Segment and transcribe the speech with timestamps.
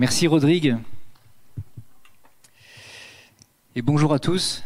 [0.00, 0.76] Merci Rodrigue.
[3.76, 4.64] Et bonjour à tous.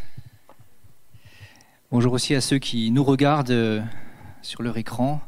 [1.91, 3.79] Bonjour aussi à ceux qui nous regardent euh,
[4.41, 5.21] sur leur écran,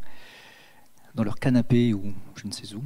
[1.14, 2.84] dans leur canapé ou je ne sais où.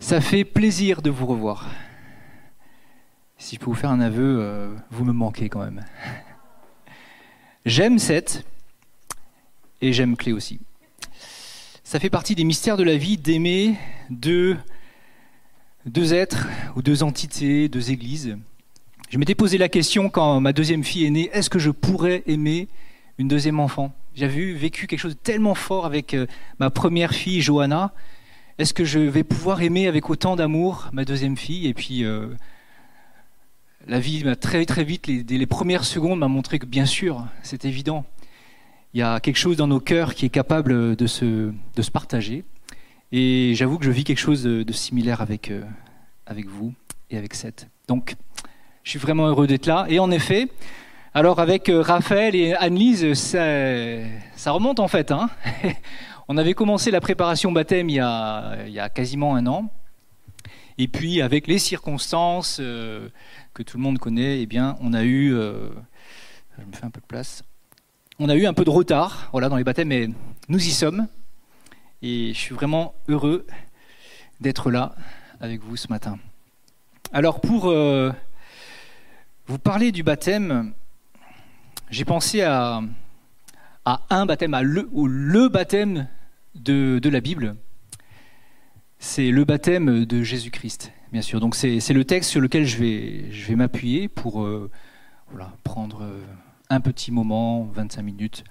[0.00, 1.70] Ça fait plaisir de vous revoir.
[3.38, 5.82] Si je peux vous faire un aveu, euh, vous me manquez quand même.
[7.64, 8.44] J'aime Seth
[9.80, 10.60] et j'aime Clé aussi.
[11.84, 13.78] Ça fait partie des mystères de la vie d'aimer
[14.10, 14.58] deux
[15.86, 18.36] deux êtres ou deux entités, deux églises.
[19.10, 22.22] Je m'étais posé la question quand ma deuxième fille est née, est-ce que je pourrais
[22.26, 22.68] aimer
[23.18, 23.92] une deuxième enfant?
[24.14, 26.26] J'avais vécu quelque chose de tellement fort avec euh,
[26.58, 27.92] ma première fille, Johanna.
[28.58, 31.66] Est-ce que je vais pouvoir aimer avec autant d'amour ma deuxième fille?
[31.66, 32.28] Et puis, euh,
[33.86, 37.26] la vie m'a très très vite, les, les premières secondes, m'a montré que bien sûr,
[37.42, 38.04] c'est évident.
[38.94, 41.90] Il y a quelque chose dans nos cœurs qui est capable de se, de se
[41.90, 42.44] partager.
[43.16, 45.62] Et j'avoue que je vis quelque chose de, similaire avec, euh,
[46.26, 46.74] avec vous
[47.10, 47.68] et avec Seth.
[47.86, 48.16] Donc,
[48.82, 49.86] je suis vraiment heureux d'être là.
[49.88, 50.48] Et en effet,
[51.14, 53.44] alors avec euh, Raphaël et Annelise, ça,
[54.34, 55.12] ça remonte en fait.
[55.12, 55.30] Hein
[56.28, 59.70] on avait commencé la préparation baptême il y, a, quasiment un an.
[60.78, 63.08] Et puis, avec les circonstances euh,
[63.52, 65.30] que tout le monde connaît, eh bien, on a eu.
[65.30, 67.44] je me fais un peu de place.
[68.18, 70.08] On a eu un peu de retard voilà, dans les baptêmes, mais
[70.48, 71.06] nous y sommes.
[72.06, 73.46] Et je suis vraiment heureux
[74.38, 74.94] d'être là
[75.40, 76.18] avec vous ce matin.
[77.14, 78.12] Alors pour euh,
[79.46, 80.74] vous parler du baptême,
[81.88, 82.82] j'ai pensé à,
[84.10, 86.06] un baptême, à le, baptême
[86.54, 87.56] de, la Bible.
[88.98, 91.40] C'est le baptême de Jésus-Christ, bien sûr.
[91.40, 94.70] Donc c'est le texte sur lequel je vais, je vais m'appuyer pour euh,
[95.62, 96.20] prendre euh,
[96.68, 98.44] un petit moment, 25 minutes,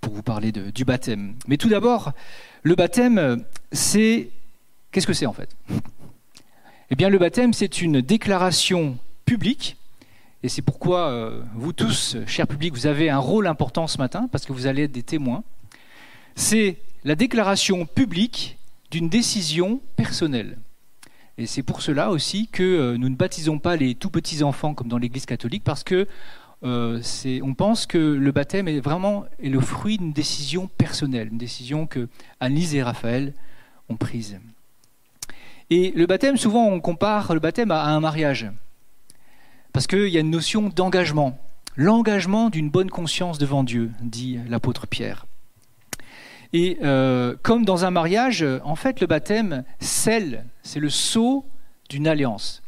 [0.00, 1.34] pour vous parler du baptême.
[1.46, 2.12] Mais tout d'abord,
[2.62, 4.30] le baptême, c'est...
[4.90, 5.54] Qu'est-ce que c'est en fait?
[6.90, 9.76] Eh bien, le baptême, c'est une déclaration publique,
[10.42, 14.28] et c'est pourquoi euh, vous tous, chers publics, vous avez un rôle important ce matin,
[14.32, 15.44] parce que vous allez être des témoins.
[16.34, 18.56] C'est la déclaration publique
[18.90, 20.56] d'une décision personnelle.
[21.36, 24.74] Et c'est pour cela aussi que euh, nous ne baptisons pas les tout petits enfants
[24.74, 26.08] comme dans l'Église catholique, parce que
[26.64, 27.00] euh,
[27.42, 32.08] on pense que le baptême est vraiment le fruit d'une décision personnelle, une décision que
[32.40, 33.34] Annelise et Raphaël
[33.88, 34.40] ont prise.
[35.70, 38.50] Et le baptême, souvent, on compare le baptême à un mariage,
[39.72, 41.38] parce qu'il y a une notion d'engagement,
[41.76, 45.26] l'engagement d'une bonne conscience devant Dieu, dit l'apôtre Pierre.
[46.54, 51.44] Et euh, comme dans un mariage, en fait, le baptême scelle, c'est le sceau
[51.90, 52.62] d'une alliance,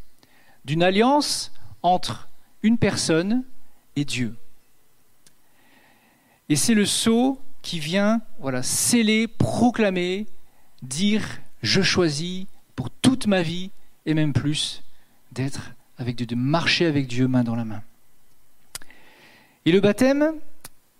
[0.66, 1.52] d'une alliance
[1.82, 2.28] entre
[2.62, 3.42] une personne
[3.96, 4.36] et Dieu.
[6.48, 10.26] Et c'est le sceau qui vient voilà, sceller, proclamer,
[10.82, 13.70] dire je choisis pour toute ma vie
[14.06, 14.82] et même plus
[15.32, 17.82] d'être avec Dieu, de marcher avec Dieu main dans la main.
[19.66, 20.32] Et le baptême,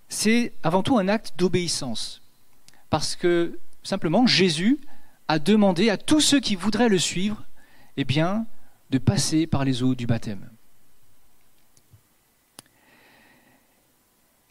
[0.09, 2.21] c'est avant tout un acte d'obéissance.
[2.91, 4.79] Parce que simplement, Jésus
[5.29, 7.45] a demandé à tous ceux qui voudraient le suivre,
[7.97, 8.47] eh bien,
[8.91, 10.51] de passer par les eaux du baptême.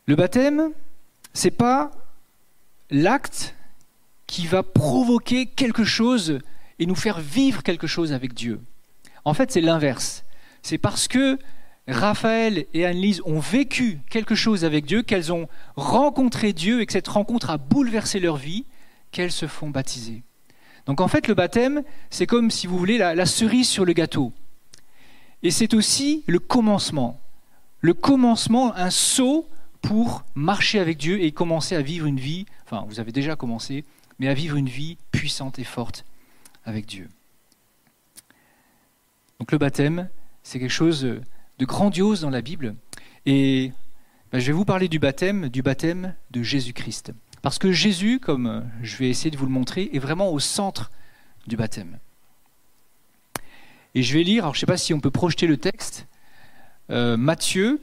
[0.09, 0.71] Le baptême,
[1.33, 1.91] c'est pas
[2.89, 3.53] l'acte
[4.25, 6.39] qui va provoquer quelque chose
[6.79, 8.59] et nous faire vivre quelque chose avec Dieu.
[9.23, 10.25] En fait, c'est l'inverse.
[10.63, 11.37] C'est parce que
[11.87, 16.93] Raphaël et Annelise ont vécu quelque chose avec Dieu, qu'elles ont rencontré Dieu et que
[16.93, 18.65] cette rencontre a bouleversé leur vie,
[19.11, 20.23] qu'elles se font baptiser.
[20.87, 23.93] Donc en fait, le baptême, c'est comme, si vous voulez, la, la cerise sur le
[23.93, 24.33] gâteau.
[25.43, 27.19] Et c'est aussi le commencement.
[27.81, 29.47] Le commencement, un saut
[29.81, 33.85] pour marcher avec Dieu et commencer à vivre une vie, enfin vous avez déjà commencé,
[34.19, 36.05] mais à vivre une vie puissante et forte
[36.65, 37.07] avec Dieu.
[39.39, 40.09] Donc le baptême,
[40.43, 42.75] c'est quelque chose de grandiose dans la Bible.
[43.25, 43.71] Et
[44.31, 47.13] ben, je vais vous parler du baptême, du baptême de Jésus-Christ.
[47.41, 50.91] Parce que Jésus, comme je vais essayer de vous le montrer, est vraiment au centre
[51.47, 51.97] du baptême.
[53.95, 56.07] Et je vais lire, alors je ne sais pas si on peut projeter le texte,
[56.89, 57.81] euh, Matthieu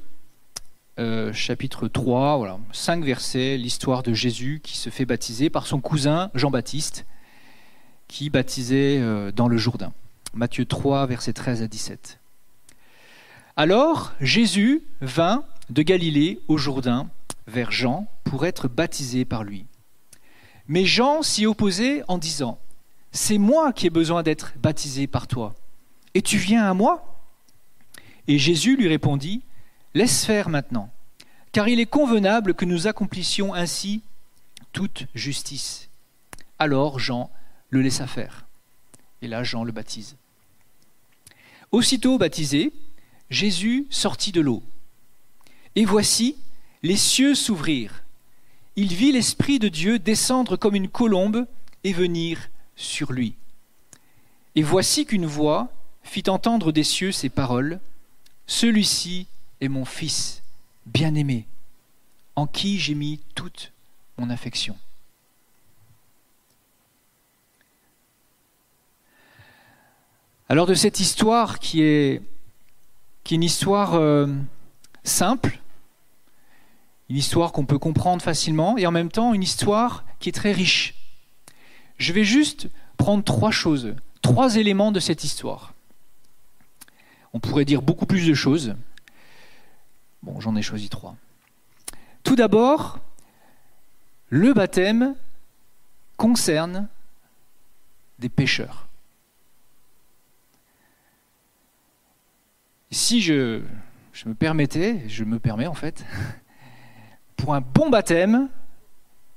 [0.99, 5.81] euh, chapitre 3, voilà, 5 versets, l'histoire de Jésus qui se fait baptiser par son
[5.81, 7.05] cousin Jean-Baptiste,
[8.09, 9.93] qui baptisait euh, dans le Jourdain.
[10.33, 12.19] Matthieu 3, versets 13 à 17.
[13.57, 17.09] Alors Jésus vint de Galilée au Jourdain
[17.47, 19.67] vers Jean pour être baptisé par lui.
[20.69, 22.59] Mais Jean s'y opposait en disant,
[23.13, 25.55] C'est moi qui ai besoin d'être baptisé par toi,
[26.15, 27.23] et tu viens à moi?
[28.29, 29.43] Et Jésus lui répondit,
[29.97, 30.91] Laisse faire maintenant,
[31.53, 34.03] car il est convenable que nous accomplissions ainsi
[34.75, 35.89] toute justice.
[36.59, 37.31] Alors Jean
[37.71, 38.45] le laissa faire.
[39.23, 40.17] Et là, Jean le baptise.
[41.73, 42.75] Aussitôt baptisé,
[43.31, 44.63] Jésus sortit de l'eau.
[45.77, 46.37] Et voici,
[46.83, 48.05] les cieux s'ouvrirent.
[48.77, 51.47] Il vit l'Esprit de Dieu descendre comme une colombe
[51.85, 53.35] et venir sur lui.
[54.57, 55.73] Et voici qu'une voix
[56.03, 57.81] fit entendre des cieux ces paroles.
[58.47, 59.27] Celui-ci
[59.61, 60.43] est mon Fils
[60.87, 61.47] bien-aimé,
[62.35, 63.73] en qui j'ai mis toute
[64.19, 64.77] mon affection.
[70.49, 72.23] Alors de cette histoire qui est,
[73.25, 74.29] qui est une histoire euh,
[75.03, 75.61] simple,
[77.09, 80.53] une histoire qu'on peut comprendre facilement, et en même temps une histoire qui est très
[80.53, 80.95] riche.
[81.99, 85.75] Je vais juste prendre trois choses, trois éléments de cette histoire.
[87.33, 88.75] On pourrait dire beaucoup plus de choses.
[90.27, 91.17] Bon, j'en ai choisi trois.
[92.25, 92.99] Tout d'abord,
[94.29, 95.15] le baptême
[96.17, 96.89] concerne
[98.19, 98.87] des pécheurs.
[102.91, 103.63] si je,
[104.25, 106.05] me permettais, je me permets en fait,
[107.37, 108.49] pour un bon baptême,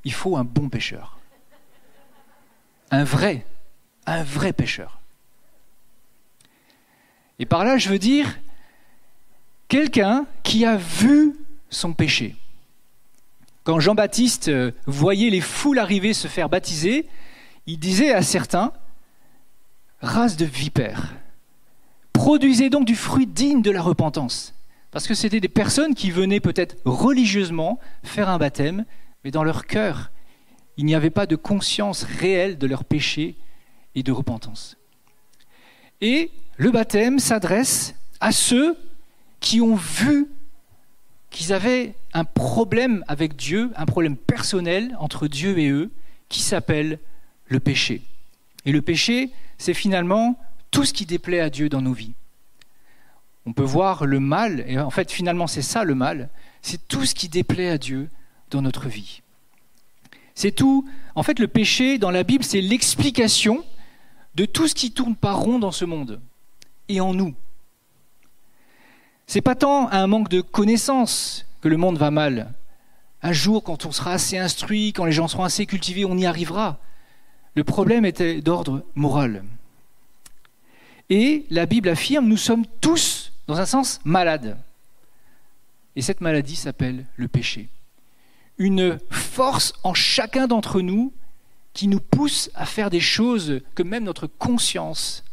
[0.04, 1.20] il faut un bon pêcheur.
[2.90, 3.46] Un vrai,
[4.08, 5.00] un vrai pêcheur.
[7.38, 8.40] Et par là, je veux dire
[9.70, 11.36] quelqu'un qui a vu
[11.70, 12.36] son péché.
[13.64, 17.08] Quand Jean-Baptiste euh, voyait les foules arriver se faire baptiser,
[17.68, 18.74] il disait à certains,
[20.02, 21.14] race de vipères,
[22.20, 24.54] Produisez donc du fruit digne de la repentance.
[24.92, 28.84] Parce que c'était des personnes qui venaient peut-être religieusement faire un baptême,
[29.24, 30.12] mais dans leur cœur,
[30.76, 33.38] il n'y avait pas de conscience réelle de leur péché
[33.96, 34.76] et de repentance.
[36.02, 38.76] Et le baptême s'adresse à ceux
[39.40, 40.28] qui ont vu
[41.30, 45.92] qu'ils avaient un problème avec Dieu, un problème personnel entre Dieu et eux,
[46.28, 47.00] qui s'appelle
[47.48, 48.02] le péché.
[48.66, 50.40] Et le péché, c'est finalement
[50.72, 52.14] tout ce qui déplaît à Dieu dans nos vies.
[53.46, 56.30] On peut voir le mal, et en fait finalement c'est ça le mal,
[56.62, 58.10] c'est tout ce qui déplaît à Dieu
[58.52, 59.22] dans notre vie.
[60.36, 63.64] C'est tout, en fait le péché dans la Bible c'est l'explication
[64.36, 66.22] de tout ce qui tourne pas rond dans ce monde
[66.90, 67.34] et en nous.
[69.30, 72.52] C'est pas tant un manque de connaissances que le monde va mal.
[73.22, 76.26] Un jour, quand on sera assez instruit, quand les gens seront assez cultivés, on y
[76.26, 76.80] arrivera.
[77.54, 79.44] Le problème était d'ordre moral.
[81.12, 84.58] Et la Bible affirme, nous sommes tous, dans un sens, malades.
[85.96, 87.70] Et cette maladie s'appelle le péché.
[88.58, 91.14] Une force en chacun d'entre nous
[91.74, 95.24] qui nous pousse à faire des choses que même notre conscience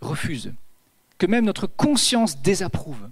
[0.00, 0.52] refuse,
[1.24, 3.08] que même notre conscience désapprouve.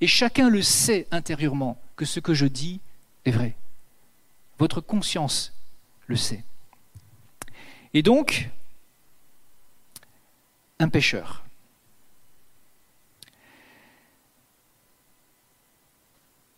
[0.00, 2.80] Et chacun le sait intérieurement que ce que je dis
[3.26, 3.54] est vrai.
[4.58, 5.52] Votre conscience
[6.06, 6.42] le sait.
[7.92, 8.48] Et donc,
[10.78, 11.44] un pécheur.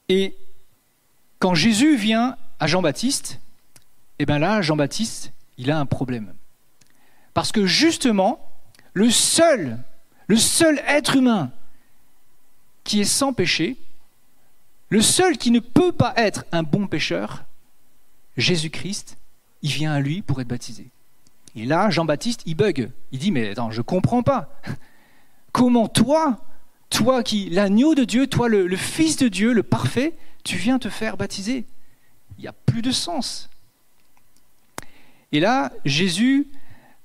[0.09, 0.37] Et
[1.41, 3.41] quand Jésus vient à Jean-Baptiste,
[4.21, 6.33] et eh bien là, Jean-Baptiste, il a un problème.
[7.35, 8.39] Parce que justement,
[8.95, 9.81] le seul,
[10.27, 11.51] le seul être humain
[12.85, 13.77] qui est sans péché,
[14.89, 17.45] le seul qui ne peut pas être un bon pécheur,
[18.37, 19.17] Jésus-Christ,
[19.63, 20.91] il vient à lui pour être baptisé.
[21.57, 22.91] Et là, Jean-Baptiste, il bug.
[23.13, 24.61] Il dit, mais attends, je comprends pas.
[25.53, 26.39] Comment toi,
[26.91, 30.91] toi qui, l'agneau de Dieu, toi le, Fils de Dieu, le parfait, tu viens te
[30.91, 31.65] faire baptiser?
[32.37, 33.49] Il n'y a plus de sens.
[35.33, 36.47] Et là, Jésus,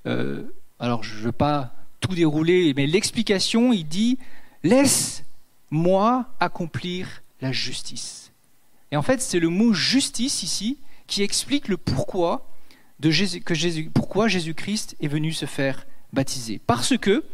[0.06, 0.42] euh,
[0.78, 4.18] alors je ne veux pas tout dérouler, mais l'explication, il dit,
[4.62, 8.32] laisse-moi accomplir la justice.
[8.90, 12.46] Et en fait, c'est le mot justice ici qui explique le pourquoi
[13.00, 16.60] que pourquoi Jésus-Christ est venu se faire baptiser.
[16.66, 17.24] Parce que,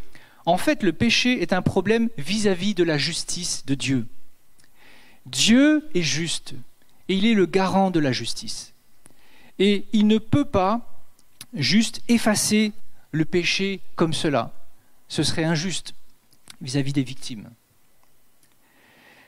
[0.46, 4.06] en fait, le péché est un problème vis-à-vis de la justice de Dieu.
[5.26, 6.54] Dieu est juste
[7.08, 8.72] et il est le garant de la justice.
[9.58, 11.04] Et il ne peut pas
[11.52, 12.72] juste effacer
[13.12, 14.52] le péché comme cela.
[15.08, 15.94] Ce serait injuste
[16.60, 17.50] vis-à-vis -vis des victimes.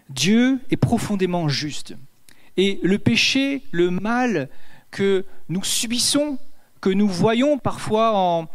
[0.09, 1.95] Dieu est profondément juste.
[2.57, 4.49] Et le péché, le mal,
[4.91, 6.39] que nous subissons,
[6.81, 8.49] que nous voyons parfois en,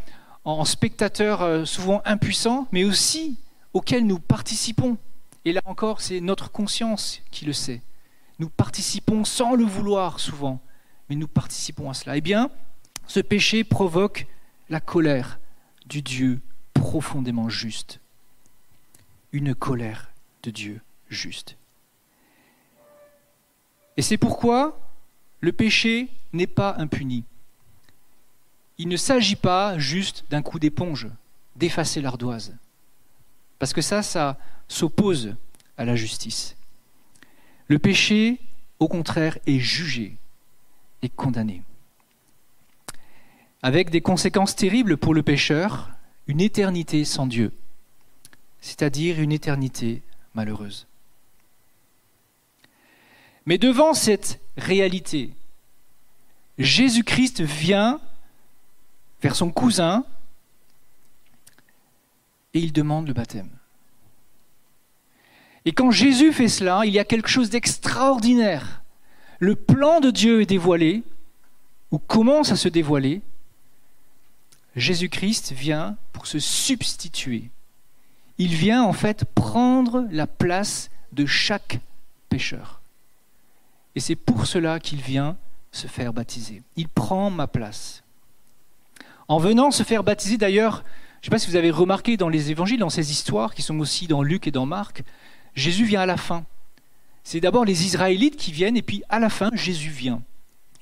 [0.43, 3.39] en spectateurs euh, souvent impuissants, mais aussi
[3.73, 4.97] auxquels nous participons.
[5.45, 7.81] Et là encore, c'est notre conscience qui le sait.
[8.39, 10.59] Nous participons sans le vouloir souvent,
[11.09, 12.17] mais nous participons à cela.
[12.17, 12.49] Eh bien,
[13.07, 14.27] ce péché provoque
[14.69, 15.39] la colère
[15.85, 16.41] du Dieu
[16.85, 17.99] profondément juste.
[19.31, 20.11] Une colère
[20.43, 21.57] de Dieu juste.
[23.97, 24.79] Et c'est pourquoi
[25.41, 27.23] le péché n'est pas impuni.
[28.77, 31.07] Il ne s'agit pas juste d'un coup d'éponge,
[31.55, 32.55] d'effacer l'ardoise.
[33.57, 34.37] Parce que ça, ça
[34.67, 35.35] s'oppose
[35.77, 36.55] à la justice.
[37.67, 38.39] Le péché,
[38.77, 40.17] au contraire, est jugé
[41.01, 41.63] et condamné.
[43.63, 45.94] Avec des conséquences terribles pour le pécheur,
[46.27, 47.51] une éternité sans Dieu,
[48.61, 50.01] c'est-à-dire une éternité
[50.33, 50.87] malheureuse.
[53.45, 55.31] Mais devant cette réalité,
[56.57, 57.99] Jésus-Christ vient
[59.21, 60.05] vers son cousin
[62.53, 63.49] et il demande le baptême.
[65.65, 68.83] Et quand Jésus fait cela, il y a quelque chose d'extraordinaire.
[69.39, 71.03] Le plan de Dieu est dévoilé,
[71.91, 73.21] ou commence à se dévoiler.
[74.75, 77.49] Jésus-Christ vient pour se substituer.
[78.37, 81.79] Il vient en fait prendre la place de chaque
[82.29, 82.81] pécheur.
[83.95, 85.37] Et c'est pour cela qu'il vient
[85.71, 86.61] se faire baptiser.
[86.75, 88.03] Il prend ma place.
[89.27, 90.83] En venant se faire baptiser, d'ailleurs,
[91.21, 93.61] je ne sais pas si vous avez remarqué dans les évangiles, dans ces histoires qui
[93.61, 95.03] sont aussi dans Luc et dans Marc,
[95.55, 96.45] Jésus vient à la fin.
[97.23, 100.21] C'est d'abord les Israélites qui viennent et puis à la fin, Jésus vient.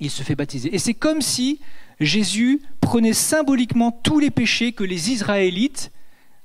[0.03, 0.75] Il se fait baptiser.
[0.75, 1.61] Et c'est comme si
[2.01, 5.93] Jésus prenait symboliquement tous les péchés que les Israélites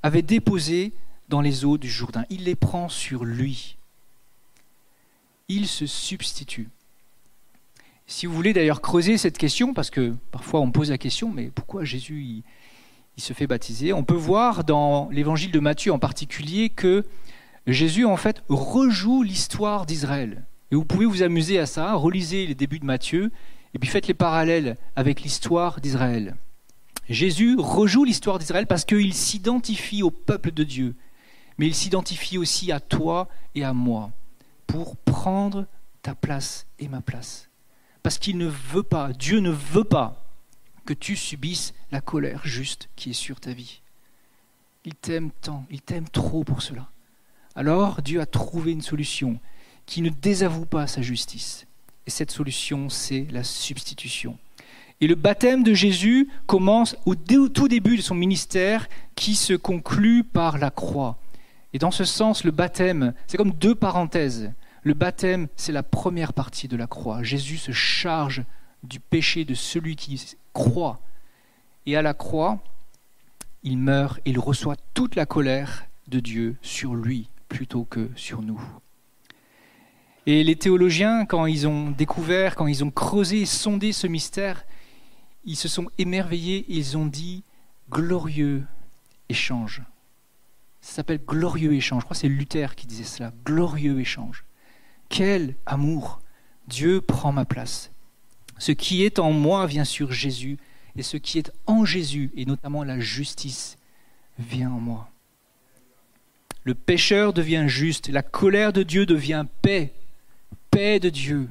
[0.05, 0.93] avaient déposés
[1.29, 2.25] dans les eaux du Jourdain.
[2.31, 3.77] Il les prend sur lui.
[5.49, 6.69] Il se substitue.
[8.07, 11.50] Si vous voulez d'ailleurs creuser cette question, parce que parfois on pose la question, mais
[11.53, 12.43] pourquoi Jésus
[13.17, 17.05] il, se fait baptiser On peut voir dans l'évangile de Matthieu en particulier que
[17.67, 20.47] Jésus en fait rejoue l'histoire d'Israël.
[20.71, 23.31] Et vous pouvez vous amuser à ça, relisez les débuts de Matthieu,
[23.75, 26.37] et puis faites les parallèles avec l'histoire d'Israël.
[27.09, 30.95] Jésus rejoue l'histoire d'Israël parce qu'il s'identifie au peuple de Dieu,
[31.57, 34.11] mais il s'identifie aussi à toi et à moi
[34.67, 35.67] pour prendre
[36.03, 37.49] ta place et ma place
[38.09, 40.25] parce qu'il ne veut pas, Dieu ne veut pas
[40.87, 43.83] que tu subisses la colère juste qui est sur ta vie.
[44.87, 46.89] Il t'aime tant, il t'aime trop pour cela.
[47.55, 49.39] Alors Dieu a trouvé une solution
[49.88, 51.66] qui ne désavoue pas sa justice.
[52.07, 54.38] Et cette solution, c'est la substitution.
[55.00, 60.25] Et le baptême de Jésus commence au tout début de son ministère qui se conclut
[60.25, 61.16] par la croix.
[61.73, 64.52] Et dans ce sens, le baptême, c'est comme deux parenthèses.
[64.83, 67.23] Le baptême, c'est la première partie de la croix.
[67.23, 68.45] Jésus se charge
[68.83, 71.00] du péché de celui qui croit.
[71.87, 72.59] Et à la croix,
[73.62, 78.42] il meurt et il reçoit toute la colère de Dieu sur lui plutôt que sur
[78.42, 78.61] nous.
[80.31, 84.67] Et les théologiens, quand ils ont découvert, quand ils ont creusé et sondé ce mystère,
[85.47, 87.45] ils se sont émerveillés et ils ont dit
[87.89, 88.63] glorieux
[89.31, 89.81] échange.
[90.83, 92.03] Ça s'appelle glorieux échange.
[92.03, 93.33] Je crois que c'est Luther qui disait cela.
[93.47, 94.45] Glorieux échange.
[95.09, 96.21] Quel amour
[96.67, 97.91] Dieu prend ma place.
[98.59, 100.59] Ce qui est en moi vient sur Jésus,
[100.95, 103.79] et ce qui est en Jésus, et notamment la justice,
[104.39, 105.09] vient en moi.
[106.65, 109.95] Le pécheur devient juste, la colère de Dieu devient paix,
[110.71, 111.49] paix de Dieu.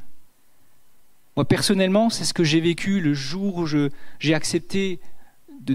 [1.36, 5.00] Moi personnellement, c'est ce que j'ai vécu le jour où j'ai accepté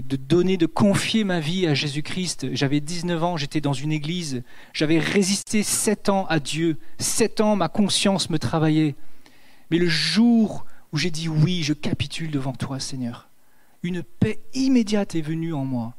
[0.01, 2.47] de, donner, de confier ma vie à Jésus-Christ.
[2.53, 7.55] J'avais 19 ans, j'étais dans une église, j'avais résisté 7 ans à Dieu, 7 ans
[7.55, 8.95] ma conscience me travaillait.
[9.69, 13.29] Mais le jour où j'ai dit oui, je capitule devant toi Seigneur,
[13.83, 15.93] une paix immédiate est venue en moi,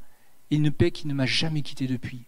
[0.51, 2.25] et une paix qui ne m'a jamais quitté depuis.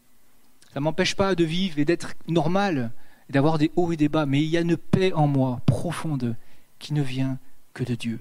[0.72, 2.92] Ça ne m'empêche pas de vivre et d'être normal,
[3.30, 6.36] d'avoir des hauts et des bas, mais il y a une paix en moi profonde
[6.78, 7.38] qui ne vient
[7.74, 8.20] que de Dieu.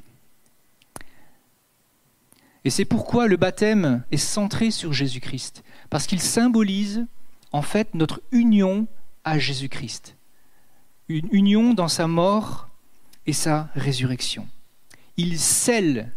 [2.64, 7.06] Et c'est pourquoi le baptême est centré sur Jésus-Christ, parce qu'il symbolise
[7.52, 8.88] en fait notre union
[9.24, 10.16] à Jésus-Christ,
[11.08, 12.70] une union dans sa mort
[13.28, 14.48] et sa résurrection.
[15.18, 16.12] Il scelle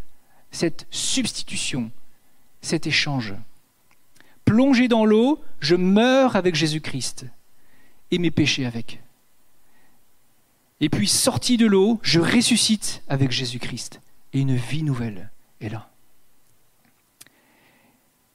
[0.51, 1.91] cette substitution,
[2.63, 3.35] cet échange.
[4.47, 7.27] Plongé dans l'eau, je meurs avec Jésus-Christ
[8.11, 9.01] et mes péchés avec.
[10.81, 14.01] Et puis sorti de l'eau, je ressuscite avec Jésus-Christ
[14.33, 15.91] et une vie nouvelle est là.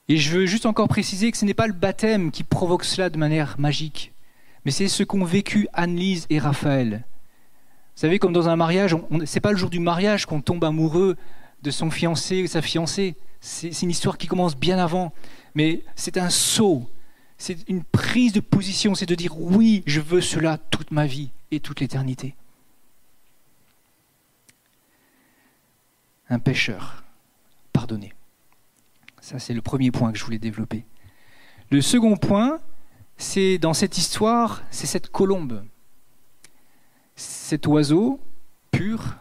[0.09, 3.09] Et je veux juste encore préciser que ce n'est pas le baptême qui provoque cela
[3.09, 4.11] de manière magique,
[4.65, 7.05] mais c'est ce qu'ont vécu Anne-Lise et Raphaël.
[7.95, 10.63] Vous savez, comme dans un mariage, ce n'est pas le jour du mariage qu'on tombe
[10.63, 11.15] amoureux
[11.61, 13.15] de son fiancé ou sa fiancée.
[13.39, 15.13] C'est une histoire qui commence bien avant.
[15.55, 16.89] Mais c'est un saut,
[17.37, 21.31] c'est une prise de position, c'est de dire oui, je veux cela toute ma vie
[21.51, 22.35] et toute l'éternité.
[26.29, 27.03] Un pécheur
[27.73, 28.13] pardonné.
[29.19, 30.85] Ça, c'est le premier point que je voulais développer.
[31.69, 32.59] Le second point,
[33.17, 35.63] c'est dans cette histoire, c'est cette colombe.
[37.15, 38.19] Cet oiseau
[38.71, 39.15] pur,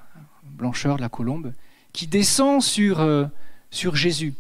[0.45, 1.55] blancheur de la colombe,
[1.93, 3.27] qui descend sur, euh,
[3.71, 4.35] sur Jésus.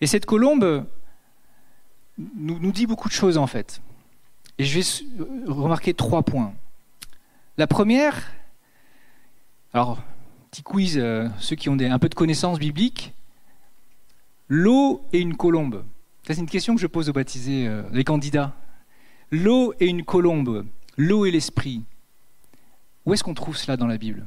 [0.00, 0.86] Et cette colombe,
[2.18, 3.80] nous, dit beaucoup de choses en fait.
[4.58, 6.52] Et je vais remarquer trois points.
[7.56, 8.32] La première,
[9.72, 9.98] alors,
[10.50, 13.12] petit quiz, euh, ceux qui ont un peu de connaissances bibliques,
[14.48, 15.84] l'eau et une colombe.
[16.26, 18.54] Ça, c'est une question que je pose aux baptisés, euh, les candidats.
[19.30, 21.84] L'eau et une colombe, l'eau et l'esprit.
[23.04, 24.26] Où est-ce qu'on trouve cela dans la Bible?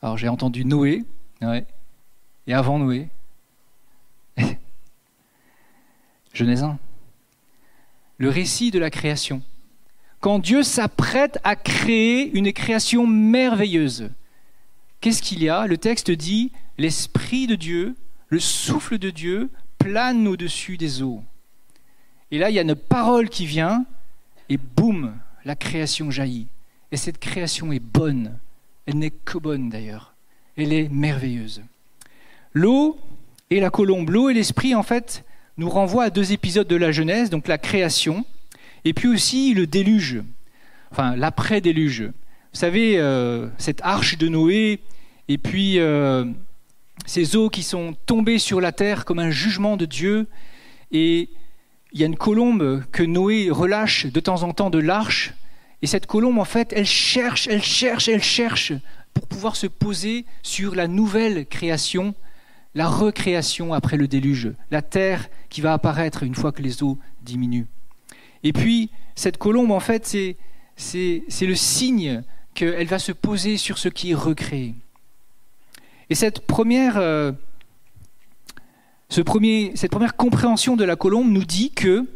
[0.00, 1.04] Alors, j'ai entendu Noé,
[2.46, 3.08] et avant Noé,
[6.36, 6.78] Genèse 1.
[8.18, 9.40] Le récit de la création.
[10.20, 14.10] Quand Dieu s'apprête à créer une création merveilleuse,
[15.00, 15.66] qu'est-ce qu'il y a?
[15.66, 17.96] Le texte dit L'Esprit de Dieu,
[18.28, 21.22] le souffle de Dieu plane au-dessus des eaux.
[22.30, 23.86] Et là, il y a une parole qui vient,
[24.50, 25.16] et boum,
[25.46, 26.48] la création jaillit.
[26.92, 28.38] Et cette création est bonne.
[28.84, 30.12] Elle n'est que bonne d'ailleurs.
[30.58, 31.62] Elle est merveilleuse.
[32.52, 32.98] L'eau
[33.48, 35.24] et la colombe, l'eau et l'esprit, en fait,
[35.56, 38.24] nous renvoient à deux épisodes de la Genèse, donc la création,
[38.84, 40.22] et puis aussi le déluge,
[40.90, 42.02] enfin l'après-déluge.
[42.02, 44.80] Vous savez, euh, cette arche de Noé,
[45.28, 46.24] et puis euh,
[47.06, 50.26] ces eaux qui sont tombées sur la terre comme un jugement de Dieu,
[50.92, 51.28] et
[51.92, 55.34] il y a une colombe que Noé relâche de temps en temps de l'arche,
[55.82, 58.72] et cette colombe, en fait, elle cherche, elle cherche, elle cherche
[59.14, 62.14] pour pouvoir se poser sur la nouvelle création
[62.76, 66.98] la recréation après le déluge, la terre qui va apparaître une fois que les eaux
[67.22, 67.66] diminuent.
[68.42, 70.06] Et puis, cette colombe, en fait,
[70.76, 74.74] c'est, le signe qu'elle va se poser sur ce qui est recréé.
[76.10, 77.32] Et cette première, euh,
[79.08, 82.06] cette première compréhension de la colombe nous dit que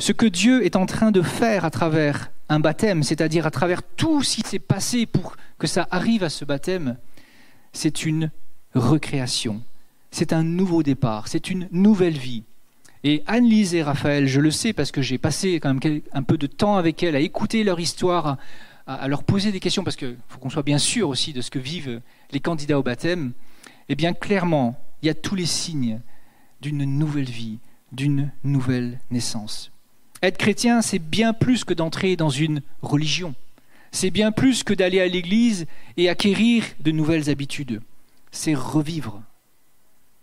[0.00, 3.84] ce que Dieu est en train de faire à travers un baptême, c'est-à-dire à travers
[3.84, 6.96] tout ce qui s'est passé pour que ça arrive à ce baptême,
[7.72, 8.32] c'est une
[8.74, 9.62] recréation,
[10.16, 12.42] c'est un nouveau départ, c'est une nouvelle vie.
[13.04, 16.38] Et Anne-Lise et Raphaël, je le sais parce que j'ai passé quand même un peu
[16.38, 18.38] de temps avec elles à écouter leur histoire,
[18.86, 21.50] à, leur poser des questions, parce qu'il faut qu'on soit bien sûr aussi de ce
[21.50, 22.00] que vivent
[22.32, 23.32] les candidats au baptême.
[23.90, 26.00] Eh bien, clairement, il y a tous les signes
[26.62, 27.58] d'une nouvelle vie,
[27.92, 29.70] d'une nouvelle naissance.
[30.22, 33.34] Être chrétien, c'est bien plus que d'entrer dans une religion.
[33.92, 35.66] C'est bien plus que d'aller à l'église
[35.98, 37.82] et acquérir de nouvelles habitudes.
[38.30, 39.22] C'est revivre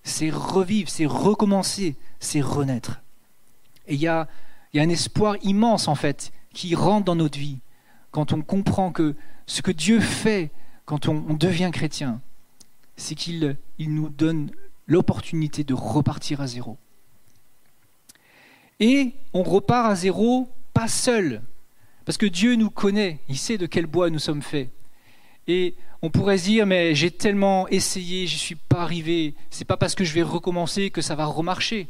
[0.04, 3.02] c'est revivre, c'est recommencer, c'est renaître.
[3.88, 4.28] Et il y a,
[4.76, 7.60] un espoir immense, en fait, qui rentre dans notre vie
[8.12, 9.16] quand on comprend que
[9.48, 10.52] ce que Dieu fait
[10.86, 12.22] quand on, devient chrétien,
[12.96, 14.52] c'est qu'il il nous donne
[14.86, 16.78] l'opportunité de repartir à zéro.
[18.80, 21.42] Et on repart à zéro, pas seul,
[22.06, 24.70] parce que Dieu nous connaît, il sait de quel bois nous sommes faits.
[25.48, 29.66] Et on pourrait se dire, mais j'ai tellement essayé, je n'y suis pas arrivé, c'est
[29.66, 31.88] pas parce que je vais recommencer que ça va remarcher.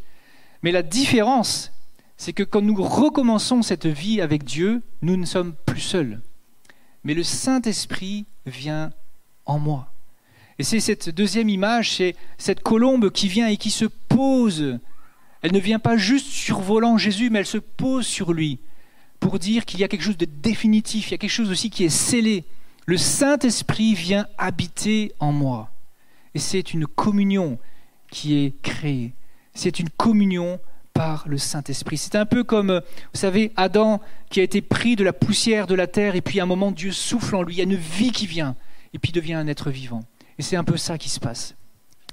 [0.63, 1.71] Mais la différence,
[2.17, 6.21] c'est que quand nous recommençons cette vie avec Dieu, nous ne sommes plus seuls.
[7.03, 8.91] Mais le Saint-Esprit vient
[9.45, 9.91] en moi.
[10.59, 14.79] Et c'est cette deuxième image, c'est cette colombe qui vient et qui se pose.
[15.41, 18.59] Elle ne vient pas juste survolant Jésus, mais elle se pose sur lui
[19.19, 21.69] pour dire qu'il y a quelque chose de définitif, il y a quelque chose aussi
[21.69, 22.43] qui est scellé
[22.85, 25.71] le Saint-Esprit vient habiter en moi.
[26.35, 27.57] Et c'est une communion
[28.09, 29.13] qui est créée.
[29.53, 30.59] C'est une communion
[30.93, 31.97] par le Saint-Esprit.
[31.97, 32.81] C'est un peu comme,
[33.13, 36.39] vous savez, Adam qui a été pris de la poussière de la terre et puis
[36.39, 38.55] à un moment Dieu souffle en lui, il y a une vie qui vient
[38.93, 40.03] et puis devient un être vivant.
[40.37, 41.55] Et c'est un peu ça qui se passe.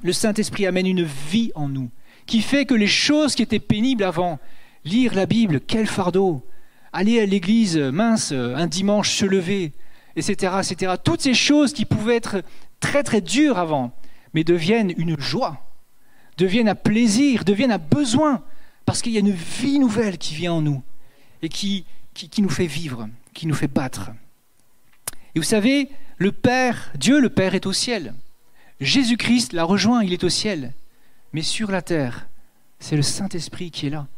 [0.03, 1.91] Le Saint-Esprit amène une vie en nous
[2.27, 4.39] qui fait que les choses qui étaient pénibles avant,
[4.85, 6.47] lire la Bible, quel fardeau,
[6.93, 9.73] aller à l'église, mince, un dimanche se lever,
[10.17, 10.95] etc., etc.
[11.03, 12.43] Toutes ces choses qui pouvaient être
[12.81, 13.93] très très dures avant,
[14.35, 15.67] mais deviennent une joie,
[16.37, 18.43] deviennent un plaisir, deviennent un besoin,
[18.87, 20.83] parce qu'il y a une vie nouvelle qui vient en nous
[21.43, 24.11] et qui, qui, nous fait vivre, qui nous fait battre.
[25.35, 28.15] Et vous savez, le Père, Dieu le Père est au ciel.
[28.81, 30.73] Jésus-Christ l'a rejoint, il est au ciel.
[31.33, 32.29] Mais sur la terre,
[32.79, 34.09] c'est le Saint-Esprit qui est là.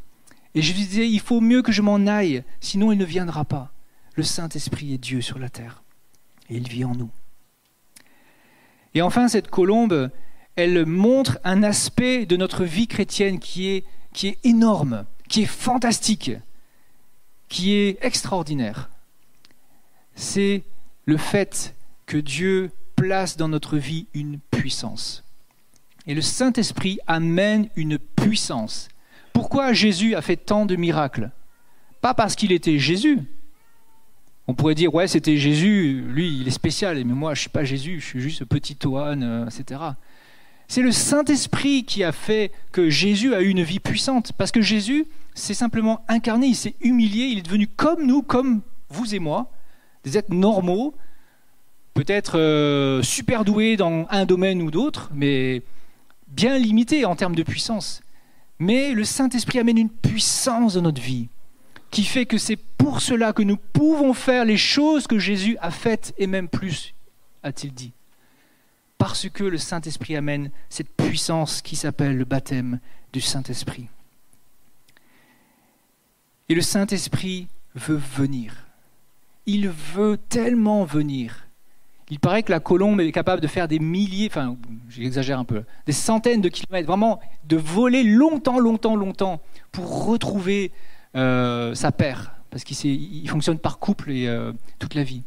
[0.55, 3.45] Et je lui disais, il faut mieux que je m'en aille, sinon il ne viendra
[3.45, 3.72] pas.
[4.15, 5.83] Le Saint-Esprit est Dieu sur la terre
[6.49, 7.11] et il vit en nous.
[8.95, 10.11] Et enfin, cette colombe,
[10.57, 13.85] elle montre un aspect de notre vie chrétienne qui est,
[14.45, 16.33] énorme, qui est fantastique,
[17.49, 18.91] qui est extraordinaire.
[20.15, 20.65] C'est
[21.07, 25.25] le fait que Dieu place dans notre vie une puissance.
[26.07, 28.89] Et le Saint-Esprit amène une puissance.
[29.33, 31.31] Pourquoi Jésus a fait tant de miracles?
[32.03, 33.21] Pas parce qu'il était Jésus,
[34.49, 37.51] on pourrait dire, ouais, c'était Jésus, lui, il est spécial, mais moi, je ne suis
[37.51, 39.81] pas Jésus, je suis juste petit Toan, euh, etc.
[40.69, 44.33] C'est le Saint-Esprit qui a fait que Jésus a eu une vie puissante.
[44.33, 48.63] Parce que Jésus s'est simplement incarné, il s'est humilié, il est devenu comme nous, comme
[48.89, 49.51] vous et moi,
[50.05, 50.95] des êtres normaux,
[51.95, 55.63] peut-être euh, super doués dans un domaine ou d'autre, mais
[56.29, 58.03] bien limités en termes de puissance.
[58.59, 61.29] Mais le Saint-Esprit amène une puissance dans notre vie
[61.93, 65.71] qui fait que c'est pour cela que nous pouvons faire les choses que Jésus a
[65.71, 66.95] faites et même plus,
[67.45, 67.93] a-t-il dit.
[68.97, 72.81] Parce que le Saint-Esprit amène cette puissance qui s'appelle le baptême
[73.13, 73.89] du Saint-Esprit.
[76.49, 78.67] Et le Saint-Esprit veut venir.
[79.45, 81.47] Il veut tellement venir.
[82.09, 84.57] Il paraît que la colombe est capable de faire des milliers, enfin
[84.89, 89.41] j'exagère un peu, des centaines de kilomètres, vraiment de voler longtemps, longtemps, longtemps
[89.73, 90.73] pour retrouver
[91.15, 95.23] euh, sa paire, parce qu'il fonctionne par couple et euh, toute la vie.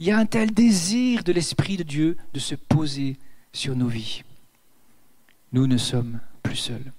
[0.00, 3.16] Il y a un tel désir de l'Esprit de Dieu de se poser
[3.52, 4.22] sur nos vies.
[5.52, 6.92] Nous ne sommes plus seuls.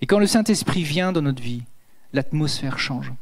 [0.00, 1.62] Et quand le Saint-Esprit vient dans notre vie,
[2.12, 3.12] l'atmosphère change.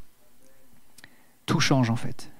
[1.46, 2.30] Tout change en fait.